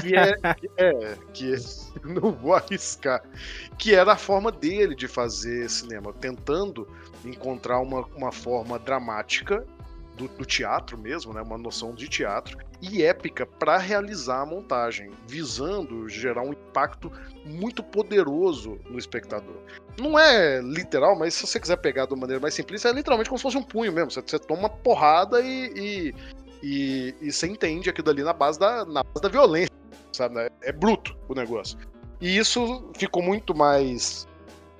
[0.01, 1.57] Que é, que é, que é-
[2.03, 3.23] não vou arriscar.
[3.77, 6.87] Que era a forma dele de fazer cinema, tentando
[7.25, 9.65] encontrar uma, uma forma dramática
[10.15, 11.41] do, do teatro mesmo, né?
[11.41, 17.11] Uma noção de teatro e épica para realizar a montagem, visando gerar um impacto
[17.45, 19.55] muito poderoso no espectador.
[19.99, 23.29] Não é literal, mas se você quiser pegar de uma maneira mais simplista, é literalmente
[23.29, 24.09] como se fosse um punho mesmo.
[24.09, 26.15] Você, você toma uma porrada e, e,
[26.61, 29.73] e, e você entende aquilo ali na base da, na base da violência,
[30.11, 30.35] sabe?
[30.35, 30.49] né?
[30.61, 31.77] É bruto o negócio.
[32.19, 34.27] E isso ficou muito mais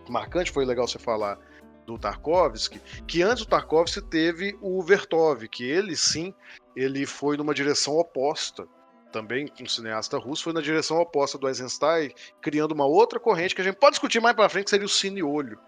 [0.09, 1.39] marcante, foi legal você falar
[1.85, 6.33] do Tarkovsky, que antes do Tarkovsky teve o Vertov, que ele sim,
[6.75, 8.67] ele foi numa direção oposta,
[9.11, 12.11] também um cineasta russo, foi na direção oposta do Eisenstein,
[12.41, 14.89] criando uma outra corrente que a gente pode discutir mais pra frente, que seria o
[14.89, 15.59] cine-olho,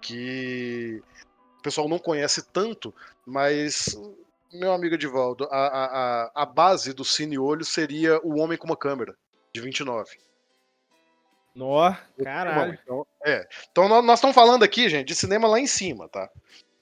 [0.00, 1.02] que
[1.58, 2.92] o pessoal não conhece tanto,
[3.24, 3.96] mas,
[4.52, 9.14] meu amigo Edivaldo, a, a, a- base do cine-olho seria o Homem com uma Câmera,
[9.54, 10.10] de 29.
[11.54, 12.78] Nó, caralho.
[12.82, 13.46] então, é.
[13.70, 16.28] Então nó- nós estamos falando aqui, gente, de cinema lá em cima, tá?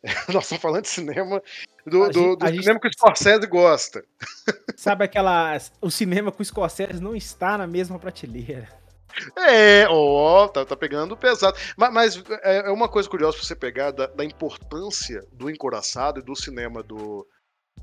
[0.33, 1.43] nós estamos falando de cinema
[1.85, 4.05] do, do, gente- do a gente- cinema que o Scorsese gosta.
[4.77, 5.57] Sabe aquela.
[5.81, 8.68] O cinema com o Scorsese não está na mesma prateleira.
[9.37, 11.59] É, ó, tá, tá pegando pesado.
[11.77, 16.21] Mas, mas é é uma coisa curiosa pra você pegar da, da importância do encoraçado
[16.21, 17.27] e do cinema do,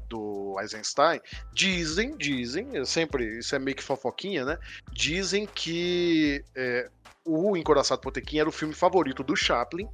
[0.09, 1.19] do Eisenstein.
[1.53, 4.57] Dizem, dizem, sempre, isso é meio que fofoquinha, né?
[4.91, 6.89] Dizem que é,
[7.25, 9.87] o Encoraçado Potequim era o filme favorito do Chaplin,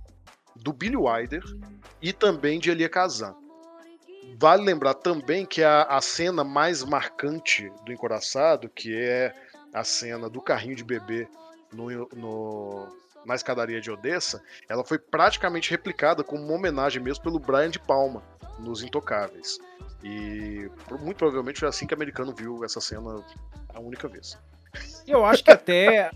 [0.56, 1.44] do Billy Wilder
[2.02, 3.36] e também de Elia Kazan.
[4.40, 9.34] Vale lembrar também que a, a cena mais marcante do Encoraçado, que é
[9.74, 11.28] a cena do carrinho de bebê
[11.72, 17.40] no, no- na escadaria de Odessa, ela foi praticamente replicada como uma homenagem mesmo pelo
[17.40, 18.22] Brian de Palma
[18.60, 19.60] nos Intocáveis.
[20.04, 23.24] E muito provavelmente foi assim que o americano viu essa cena
[23.74, 24.38] a única vez.
[25.08, 26.12] Eu acho que até.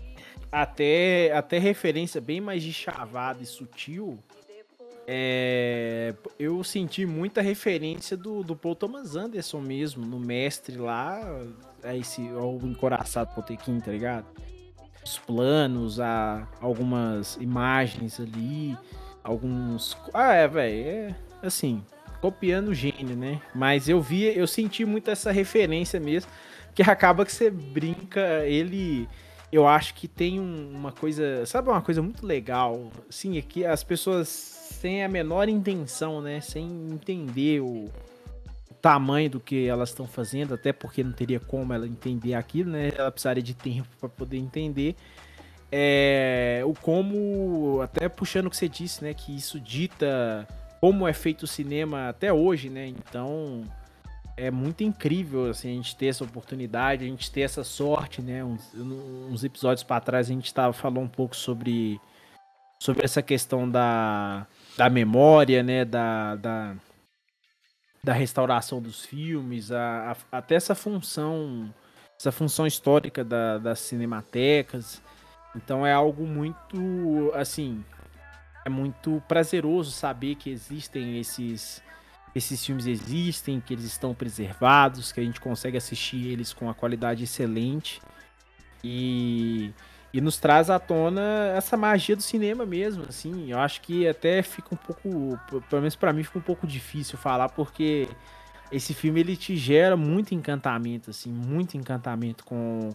[0.50, 4.18] Até, até referência bem mais de chavada e sutil.
[5.06, 11.20] é, eu senti muita referência do, do Paul Thomas Anderson mesmo, no mestre lá,
[11.82, 14.26] a esse, ao encoraçado Potequim, tá ligado?
[15.04, 18.76] Os planos, a, algumas imagens ali,
[19.22, 19.96] alguns.
[20.12, 21.82] Ah, é, velho, é assim,
[22.20, 23.40] copiando o gênio, né?
[23.54, 26.30] Mas eu vi, eu senti muito essa referência mesmo,
[26.74, 29.08] que acaba que você brinca, ele.
[29.50, 33.64] Eu acho que tem um- uma coisa, sabe uma coisa muito legal, assim, é que
[33.64, 37.86] as pessoas sem a menor intenção, né, sem entender o
[38.80, 42.92] tamanho do que elas estão fazendo, até porque não teria como ela entender aquilo, né?
[42.96, 44.94] Ela precisaria de tempo para poder entender.
[45.70, 50.46] É, o como, até puxando o que você disse, né, que isso dita
[50.80, 52.86] como é feito o cinema até hoje, né?
[52.86, 53.64] Então,
[54.36, 58.44] é muito incrível assim, a gente ter essa oportunidade, a gente ter essa sorte, né?
[58.44, 62.00] Uns, uns episódios para trás a gente tava falando um pouco sobre,
[62.80, 65.84] sobre essa questão da, da memória, né?
[65.84, 66.76] Da, da,
[68.02, 71.72] da restauração dos filmes, a, a- até essa função
[72.18, 75.00] essa função histórica da, das cinematecas.
[75.54, 77.84] Então é algo muito, assim,
[78.68, 81.82] é muito prazeroso saber que existem esses
[82.34, 86.74] esses filmes existem, que eles estão preservados, que a gente consegue assistir eles com uma
[86.74, 88.00] qualidade excelente
[88.84, 89.72] e,
[90.12, 93.50] e nos traz à tona essa magia do cinema mesmo, assim.
[93.50, 95.38] Eu acho que até fica um pouco,
[95.68, 98.06] pelo menos para mim fica um pouco difícil falar porque
[98.70, 102.94] esse filme ele te gera muito encantamento, assim, muito encantamento com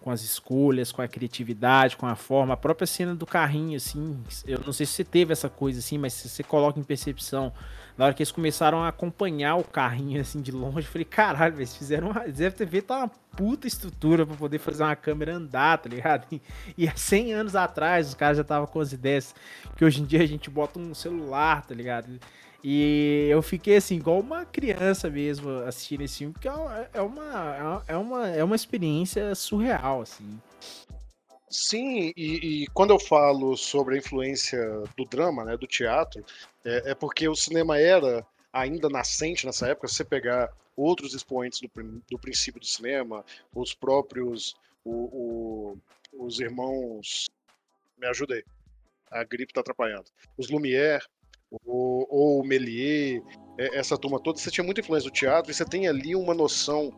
[0.00, 4.18] com as escolhas, com a criatividade, com a forma, a própria cena do carrinho, assim,
[4.46, 7.52] eu não sei se você teve essa coisa assim, mas se você coloca em percepção,
[8.00, 11.58] na hora que eles começaram a acompanhar o carrinho assim de longe, eu falei, caralho,
[11.58, 15.34] eles fizeram uma, eles devem ter feito uma puta estrutura para poder fazer uma câmera
[15.34, 16.26] andar, tá ligado?
[16.32, 16.40] E,
[16.78, 19.34] e há 100 anos atrás os caras já estavam com as ideias
[19.76, 22.18] que hoje em dia a gente bota um celular, tá ligado?
[22.64, 27.02] E eu fiquei assim, igual uma criança mesmo assistindo esse filme, porque é uma, é
[27.02, 30.40] uma, é uma, é experiência surreal, assim.
[31.50, 36.24] Sim, e, e, quando eu falo sobre a influência do drama, né, do teatro,
[36.64, 39.88] é, é, porque o cinema era ainda nascente nessa época.
[39.88, 41.70] Se você pegar outros expoentes do,
[42.10, 44.54] do princípio do cinema, os próprios,
[44.84, 45.74] o,
[46.12, 47.26] o, os irmãos,
[47.98, 48.44] me ajudei,
[49.10, 51.04] a gripe está atrapalhando, os Lumière,
[51.64, 53.22] ou, ou o Méliès,
[53.58, 56.34] é, essa turma toda, você tinha muita influência do teatro e você tem ali uma
[56.34, 56.90] noção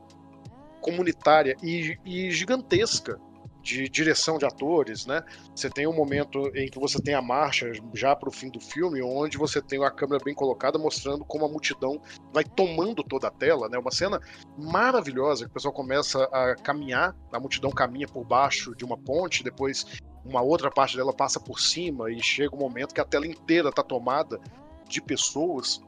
[0.80, 3.18] comunitária e, e gigantesca
[3.62, 5.22] de direção de atores, né?
[5.54, 8.60] Você tem um momento em que você tem a marcha já para o fim do
[8.60, 12.00] filme, onde você tem a câmera bem colocada mostrando como a multidão
[12.32, 13.78] vai tomando toda a tela, né?
[13.78, 14.20] Uma cena
[14.58, 19.44] maravilhosa que o pessoal começa a caminhar, a multidão caminha por baixo de uma ponte,
[19.44, 19.86] depois
[20.24, 23.68] uma outra parte dela passa por cima e chega um momento que a tela inteira
[23.68, 24.40] está tomada
[24.88, 25.80] de pessoas.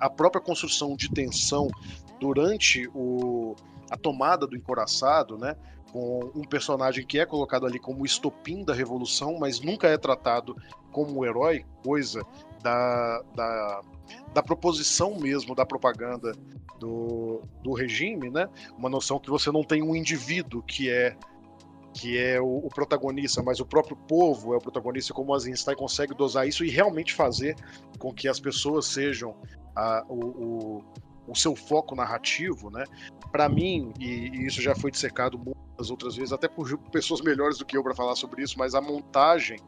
[0.00, 1.68] A própria construção de tensão
[2.18, 3.54] durante o,
[3.90, 5.56] a tomada do encoraçado, né?
[5.92, 10.56] Com um personagem que é colocado ali como estopim da revolução, mas nunca é tratado
[10.90, 12.22] como um herói, coisa
[12.62, 13.80] da, da,
[14.32, 16.32] da proposição mesmo da propaganda
[16.78, 18.48] do, do regime, né?
[18.76, 21.16] Uma noção que você não tem um indivíduo que é
[21.94, 25.76] que é o, o, protagonista, mas o próprio povo é o protagonista, como o Eisenstein
[25.76, 27.54] consegue dosar isso e realmente fazer
[27.98, 29.36] com que as pessoas sejam
[29.76, 30.84] a, o, o,
[31.26, 32.84] o, seu foco narrativo, né?
[33.30, 37.58] Para mim, e, e, isso já foi dissecado muitas outras vezes, até por pessoas melhores
[37.58, 39.58] do que eu para falar sobre isso, mas a montagem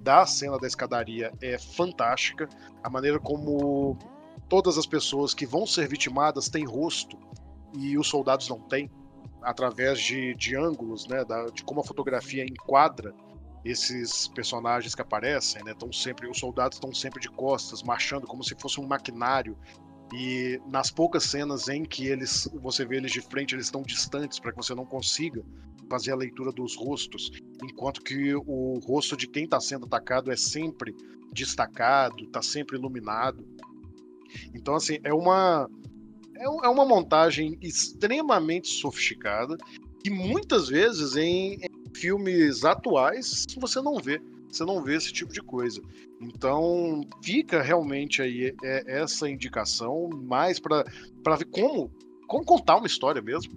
[0.00, 2.48] da cena da escadaria é fantástica,
[2.82, 3.96] a maneira como
[4.48, 7.16] todas as pessoas que vão ser vitimadas têm rosto
[7.74, 8.90] e os soldados não têm
[9.42, 13.14] através de, de ângulos, né, da, de como a fotografia enquadra
[13.64, 18.42] esses personagens que aparecem, né, estão sempre os soldados estão sempre de costas, marchando como
[18.42, 19.56] se fosse um maquinário.
[20.12, 24.38] E nas poucas cenas em que eles você vê eles de frente, eles estão distantes
[24.38, 25.42] para que você não consiga
[25.88, 27.30] fazer a leitura dos rostos,
[27.62, 30.94] enquanto que o rosto de quem está sendo atacado é sempre
[31.32, 33.46] destacado, está sempre iluminado.
[34.54, 35.68] Então assim, é uma
[36.36, 39.56] é, é uma montagem extremamente sofisticada
[40.04, 44.20] e muitas vezes em, em filmes atuais você não vê
[44.56, 45.80] você não vê esse tipo de coisa.
[46.20, 50.84] Então fica realmente aí é, essa indicação mais para
[51.36, 51.90] ver como,
[52.26, 53.52] como contar uma história mesmo.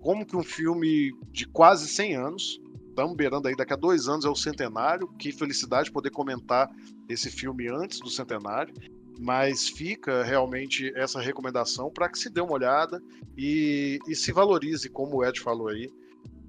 [0.00, 4.24] Como que um filme de quase 100 anos, estamos beirando aí, daqui a dois anos
[4.24, 6.68] é o centenário, que felicidade poder comentar
[7.08, 8.74] esse filme antes do centenário
[9.18, 13.00] mas fica realmente essa recomendação para que se dê uma olhada
[13.36, 15.88] e, e, se valorize, como o Ed falou aí,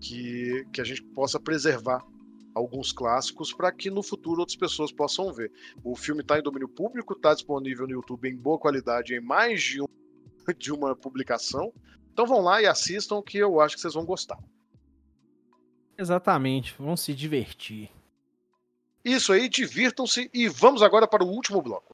[0.01, 2.03] que, que a gente possa preservar
[2.53, 5.51] alguns clássicos para que no futuro outras pessoas possam ver.
[5.83, 9.61] O filme está em domínio público, está disponível no YouTube em boa qualidade, em mais
[9.61, 9.87] de, um,
[10.57, 11.73] de uma publicação.
[12.11, 14.37] Então vão lá e assistam que eu acho que vocês vão gostar.
[15.97, 17.89] Exatamente, vão se divertir.
[19.03, 21.93] Isso aí, divirtam-se e vamos agora para o último bloco.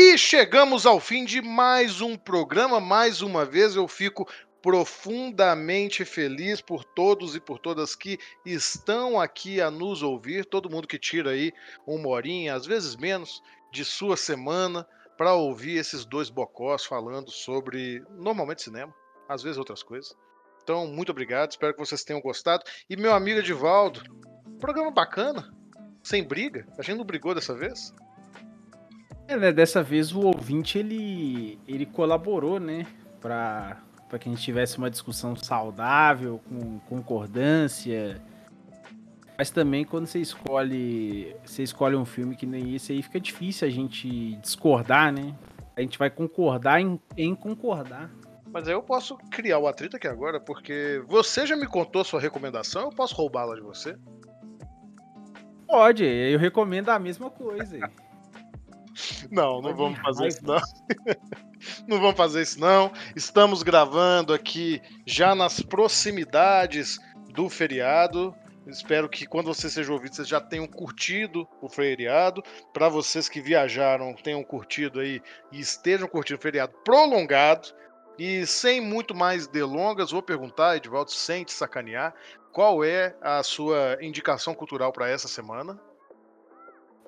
[0.00, 2.78] E chegamos ao fim de mais um programa.
[2.78, 4.28] Mais uma vez eu fico
[4.62, 10.44] profundamente feliz por todos e por todas que estão aqui a nos ouvir.
[10.44, 11.52] Todo mundo que tira aí
[11.84, 13.42] uma horinha, às vezes menos,
[13.72, 14.86] de sua semana
[15.16, 18.94] para ouvir esses dois bocós falando sobre normalmente cinema,
[19.28, 20.16] às vezes outras coisas.
[20.62, 22.62] Então, muito obrigado, espero que vocês tenham gostado.
[22.88, 24.00] E meu amigo Edivaldo,
[24.60, 25.52] programa bacana,
[26.04, 26.68] sem briga.
[26.78, 27.92] A gente não brigou dessa vez?
[29.28, 32.86] É, né, dessa vez o ouvinte ele, ele colaborou, né,
[33.20, 33.76] para
[34.08, 38.20] para que a gente tivesse uma discussão saudável, com concordância.
[39.36, 43.68] Mas também quando você escolhe, você escolhe um filme que nem esse aí fica difícil
[43.68, 45.36] a gente discordar, né?
[45.76, 48.10] A gente vai concordar em, em concordar.
[48.50, 52.18] Mas aí eu posso criar o atrito aqui agora, porque você já me contou sua
[52.18, 53.94] recomendação, eu posso roubá-la de você?
[55.66, 57.78] Pode, eu recomendo a mesma coisa.
[59.30, 60.60] Não, não vamos fazer isso não.
[61.86, 62.92] não vamos fazer isso não.
[63.14, 66.98] Estamos gravando aqui já nas proximidades
[67.32, 68.34] do feriado.
[68.66, 72.42] Espero que quando você seja ouvido, vocês já tenham curtido o feriado.
[72.72, 77.68] Para vocês que viajaram, tenham curtido aí e estejam curtindo o feriado prolongado.
[78.18, 82.12] E sem muito mais delongas, vou perguntar, Edvaldo, sem te sacanear,
[82.52, 85.80] qual é a sua indicação cultural para essa semana?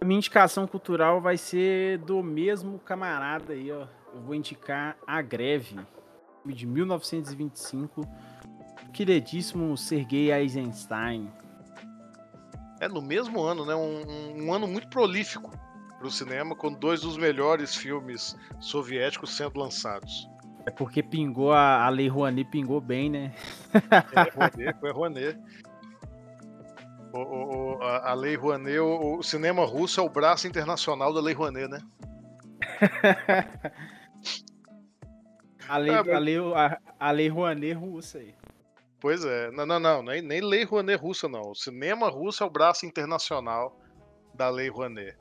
[0.00, 3.86] A minha indicação cultural vai ser do mesmo camarada aí, ó.
[4.14, 5.78] Eu vou indicar A Greve,
[6.46, 8.08] de 1925,
[8.94, 11.30] queridíssimo Sergei Eisenstein.
[12.80, 13.74] É no mesmo ano, né?
[13.74, 15.50] Um, um, ano muito prolífico
[15.98, 20.26] para o cinema, com dois dos melhores filmes soviéticos sendo lançados.
[20.64, 23.34] É porque pingou a, a Lei Rouanet, pingou bem, né?
[23.74, 25.38] É, Rouanet, foi Rouanet.
[27.12, 31.20] O, o, a, a, Lei Rouanet, o, o, cinema russo é o braço internacional da
[31.20, 31.80] Lei Rouanet, né?
[35.68, 38.34] a, lei, é, a, lei, a, a Lei Rouanet russa aí.
[39.00, 39.50] Pois é.
[39.50, 40.02] Não, não, não.
[40.02, 41.50] Nem, nem Lei Rouanet russa, não.
[41.50, 43.76] O cinema russo é o braço internacional
[44.34, 45.16] da Lei Rouanet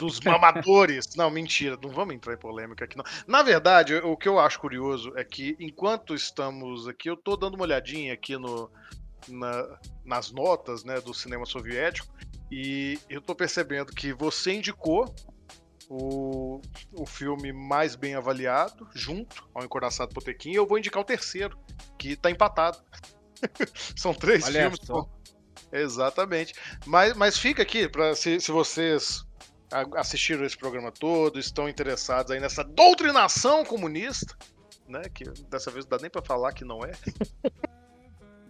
[0.00, 1.14] dos mamadores.
[1.14, 3.04] não, mentira, não vamos entrar em polêmica aqui não.
[3.26, 7.54] Na verdade, o que eu acho curioso é que enquanto estamos aqui, eu tô dando
[7.54, 8.70] uma olhadinha aqui no,
[9.28, 12.12] na, nas notas né, do cinema soviético
[12.50, 15.14] e eu tô percebendo que você indicou
[15.88, 16.60] o,
[16.92, 21.58] o filme mais bem avaliado, junto ao Encoraçado Potequim, e eu vou indicar o terceiro,
[21.98, 22.78] que tá empatado.
[23.96, 24.80] São três Olha filmes.
[24.84, 25.08] Só.
[25.72, 26.54] Exatamente.
[26.86, 29.24] Mas, mas fica aqui, pra, se, se vocês
[29.96, 34.36] assistiram esse programa todo, estão interessados aí nessa doutrinação comunista,
[34.88, 35.02] né?
[35.14, 36.90] Que dessa vez não dá nem para falar que não é.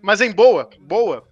[0.02, 1.28] Mas em boa, boa.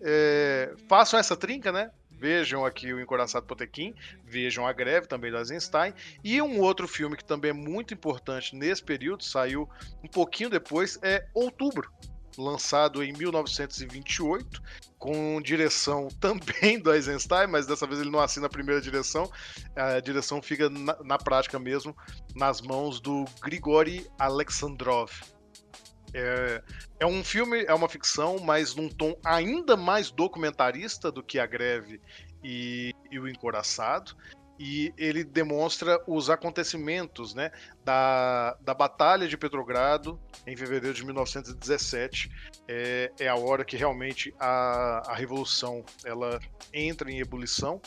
[0.00, 1.90] É, façam essa trinca, né?
[2.10, 3.94] Vejam aqui o Encoraçado Potequim,
[4.24, 5.92] vejam a greve também do Eisenstein.
[6.22, 9.68] E um outro filme que também é muito importante nesse período, saiu
[10.02, 11.90] um pouquinho depois, é Outubro,
[12.38, 14.62] lançado em 1928,
[14.98, 19.30] com direção também do Eisenstein, mas dessa vez ele não assina a primeira direção.
[19.76, 21.96] A direção fica na, na prática mesmo
[22.34, 25.10] nas mãos do Grigori Alexandrov.
[26.14, 26.62] É,
[27.00, 31.46] é, um filme, é uma ficção, mas num tom ainda mais documentarista do que a
[31.46, 32.00] greve
[32.42, 34.16] e, e o encoraçado
[34.58, 37.50] e ele demonstra os acontecimentos né,
[37.84, 42.30] da, da Batalha de Petrogrado em fevereiro de 1917.
[42.68, 46.38] É, é a hora que realmente a, a Revolução ela
[46.72, 47.80] entra em ebulição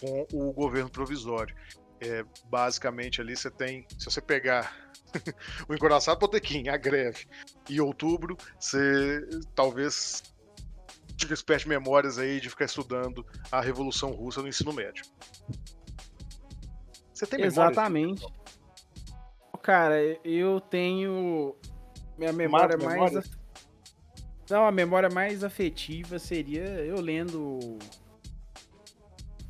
[0.00, 1.54] com o governo provisório.
[2.00, 4.83] É, basicamente ali você tem, se você pegar
[5.68, 7.26] o Encoraçado Potequim, a greve
[7.68, 10.22] e outubro, você talvez
[11.18, 15.04] fica esperto memórias aí de ficar estudando a Revolução Russa no ensino médio.
[17.12, 18.26] Você tem Exatamente.
[19.62, 21.56] Cara, eu tenho.
[22.18, 23.12] Minha memória mais.
[23.12, 23.24] Memória?
[24.50, 27.78] Não, a memória mais afetiva seria eu lendo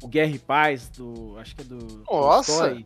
[0.00, 1.36] o Guerra e Paz do.
[1.38, 2.04] Acho que é do.
[2.08, 2.76] Nossa!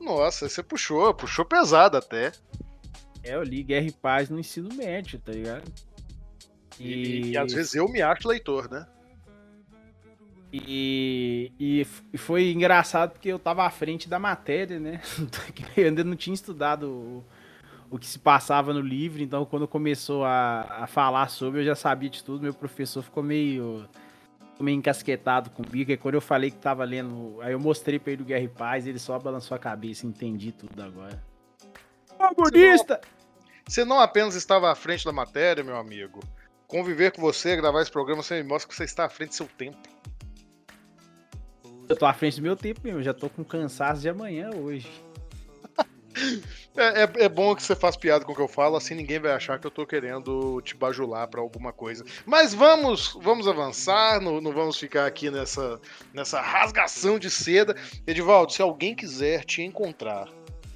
[0.00, 2.32] Nossa, você puxou, puxou pesado até.
[3.22, 5.64] É, eu li Guerra e Paz no ensino médio, tá ligado?
[6.78, 8.86] E, e, e às vezes eu me acho leitor, né?
[10.52, 11.84] E, e,
[12.16, 15.00] foi engraçado porque eu tava à frente da matéria, né?
[15.76, 17.24] Eu ainda não tinha estudado o,
[17.90, 21.74] o que se passava no livro, então quando começou a, a falar sobre, eu já
[21.74, 22.42] sabia de tudo.
[22.42, 23.86] Meu professor ficou meio,
[24.58, 25.90] meio encasquetado comigo.
[25.90, 28.48] E quando eu falei que tava lendo, aí eu mostrei pra ele o Guerra e
[28.48, 31.22] Paz, ele só balançou a cabeça, entendi tudo agora.
[32.16, 33.00] Comunista!
[33.68, 36.20] Você não apenas estava à frente da matéria, meu amigo.
[36.68, 39.34] Conviver com você, gravar esse programa, você me mostra que você está à frente do
[39.34, 39.78] seu tempo.
[41.88, 44.90] Eu tô à frente do meu tempo mesmo, já tô com cansaço de amanhã hoje.
[46.76, 49.18] É, é, é, bom que você faz piada com o que eu falo, assim ninguém
[49.18, 52.04] vai achar que eu tô querendo te bajular para alguma coisa.
[52.26, 55.80] Mas vamos vamos avançar, não, não, vamos ficar aqui nessa,
[56.12, 57.74] nessa rasgação de seda.
[58.06, 60.28] Edivaldo, se alguém quiser te encontrar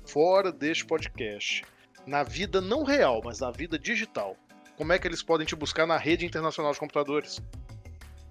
[0.06, 1.64] fora deste podcast,
[2.06, 4.36] na vida não real, mas na vida digital,
[4.76, 7.42] como é que eles podem te buscar na rede internacional de computadores?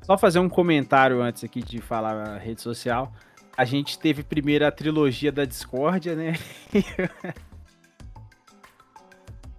[0.01, 3.13] Só fazer um comentário antes aqui de falar rede social.
[3.59, 6.31] A gente teve primeiro a trilogia da discórdia, né?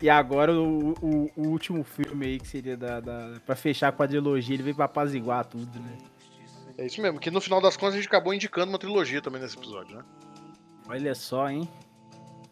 [0.00, 3.92] e agora o, o, o, último filme aí, que seria da, da, pra fechar a
[3.92, 5.98] quadrilogia, ele veio pra apaziguar tudo, né?
[6.78, 9.42] É isso mesmo, que no final das contas a gente acabou indicando uma trilogia também
[9.42, 10.02] nesse episódio, né?
[10.88, 11.68] Olha só, hein?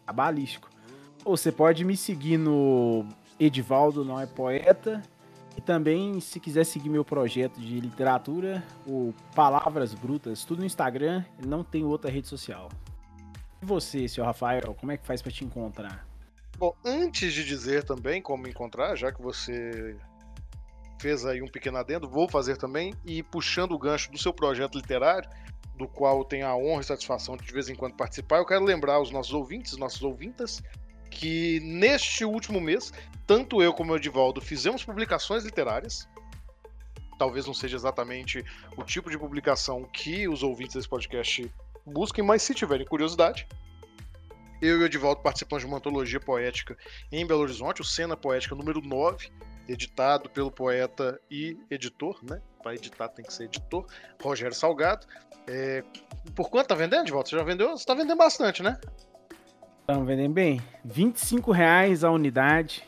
[0.05, 0.69] Abalístico.
[1.25, 3.07] Ou você pode me seguir no
[3.39, 5.01] Edivaldo Não É Poeta
[5.59, 11.25] e também, se quiser seguir meu projeto de literatura, o Palavras Brutas, tudo no Instagram,
[11.45, 12.69] não tem outra rede social.
[13.61, 16.07] E você, senhor Rafael, como é que faz para te encontrar?
[16.57, 19.97] Bom, antes de dizer também como me encontrar, já que você
[20.97, 24.77] fez aí um pequeno adendo, vou fazer também, e puxando o gancho do seu projeto
[24.77, 25.29] literário,
[25.75, 28.45] do qual eu tenho a honra e satisfação de de vez em quando participar, eu
[28.45, 30.63] quero lembrar os nossos ouvintes, nossas ouvintas,
[31.09, 32.93] que neste último mês,
[33.25, 36.07] tanto eu como o Edivaldo fizemos publicações literárias.
[37.17, 38.43] Talvez não seja exatamente
[38.77, 41.51] o tipo de publicação que os ouvintes desse podcast
[41.85, 43.47] busquem, mas se tiverem curiosidade,
[44.61, 46.77] eu e o Edivaldo participamos de uma antologia poética
[47.11, 49.31] em Belo Horizonte, o Cena Poética número 9,
[49.67, 52.41] editado pelo poeta e editor, né?
[52.61, 53.85] Para editar tem que ser editor,
[54.21, 55.07] Rogério Salgado.
[55.47, 55.83] É...
[56.35, 57.29] Por quanto tá vendendo, Edivaldo?
[57.29, 57.77] Você já vendeu?
[57.77, 58.77] Você tá vendendo bastante, né?
[59.89, 60.61] Estão vendendo bem.
[60.85, 62.83] 25 reais a unidade.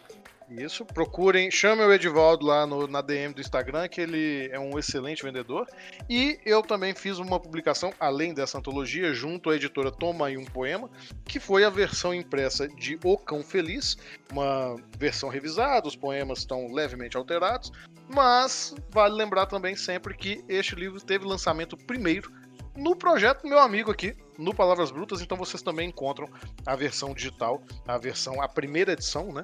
[0.47, 4.78] Isso, procurem, chame o Edivaldo lá no, na DM do Instagram, que ele é um
[4.78, 5.66] excelente vendedor.
[6.08, 10.45] E eu também fiz uma publicação, além dessa antologia, junto à editora Toma aí um
[10.45, 10.91] Poema,
[11.26, 13.97] que foi a versão impressa de O Cão Feliz,
[14.32, 17.72] uma versão revisada, os poemas estão levemente alterados,
[18.14, 22.32] mas vale lembrar também sempre que este livro teve lançamento primeiro
[22.76, 26.28] no projeto meu amigo aqui, no Palavras Brutas, então vocês também encontram
[26.65, 29.43] a versão digital, a versão, a primeira edição, né?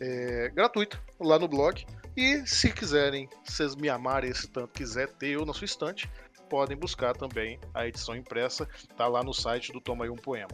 [0.00, 1.84] É, gratuita, lá no blog.
[2.16, 6.10] E se quiserem, vocês me amarem esse tanto, quiser ter eu na sua estante,
[6.48, 10.50] podem buscar também a edição impressa, tá lá no site do Toma aí um Poema.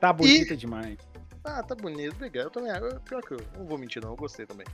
[0.00, 0.56] Tá bonita e...
[0.56, 0.96] demais.
[1.44, 2.46] Ah, tá bonito, obrigado.
[2.46, 2.72] Eu também,
[3.04, 4.66] pior que eu não vou mentir não, eu gostei também.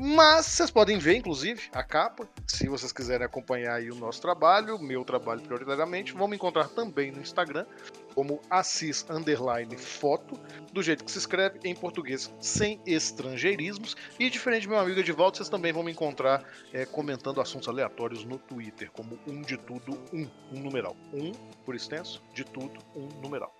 [0.00, 5.04] Mas vocês podem ver, inclusive, a capa, se vocês quiserem acompanhar o nosso trabalho, meu
[5.04, 7.66] trabalho prioritariamente, vão me encontrar também no Instagram,
[8.14, 10.38] como Assis Underline Foto,
[10.72, 13.96] do jeito que se escreve em português, sem estrangeirismos.
[14.20, 18.24] E diferente do meu amigo volta, vocês também vão me encontrar é, comentando assuntos aleatórios
[18.24, 20.96] no Twitter, como um de tudo, um, um numeral.
[21.12, 21.32] Um,
[21.64, 23.57] por extenso, de tudo, um numeral.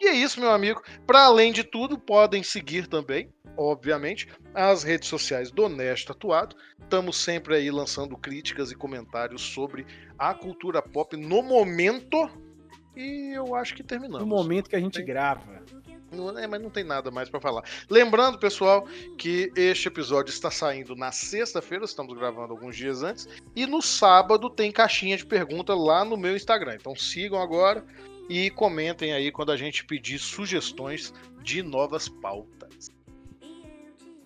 [0.00, 0.82] E é isso, meu amigo.
[1.06, 6.56] Para além de tudo, podem seguir também, obviamente, as redes sociais do Nest Tatuado.
[6.82, 9.86] Estamos sempre aí lançando críticas e comentários sobre
[10.18, 12.30] a cultura pop no momento.
[12.94, 14.20] E eu acho que terminamos.
[14.20, 15.04] No momento que a gente tem...
[15.04, 15.64] grava.
[16.12, 17.62] Não, é, mas não tem nada mais para falar.
[17.90, 18.86] Lembrando, pessoal,
[19.18, 24.48] que este episódio está saindo na sexta-feira, estamos gravando alguns dias antes, e no sábado
[24.48, 26.76] tem caixinha de pergunta lá no meu Instagram.
[26.76, 27.84] Então sigam agora,
[28.28, 31.12] e comentem aí quando a gente pedir sugestões
[31.42, 32.90] de novas pautas.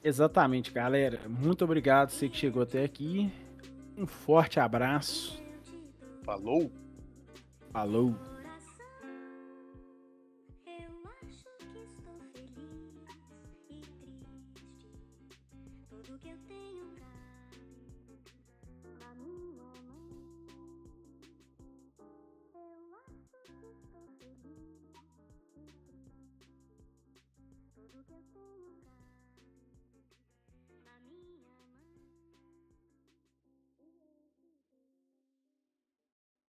[0.03, 1.21] Exatamente, galera.
[1.29, 3.31] Muito obrigado você que chegou até aqui.
[3.97, 5.43] Um forte abraço.
[6.25, 6.73] Falou.
[7.73, 8.30] Falou.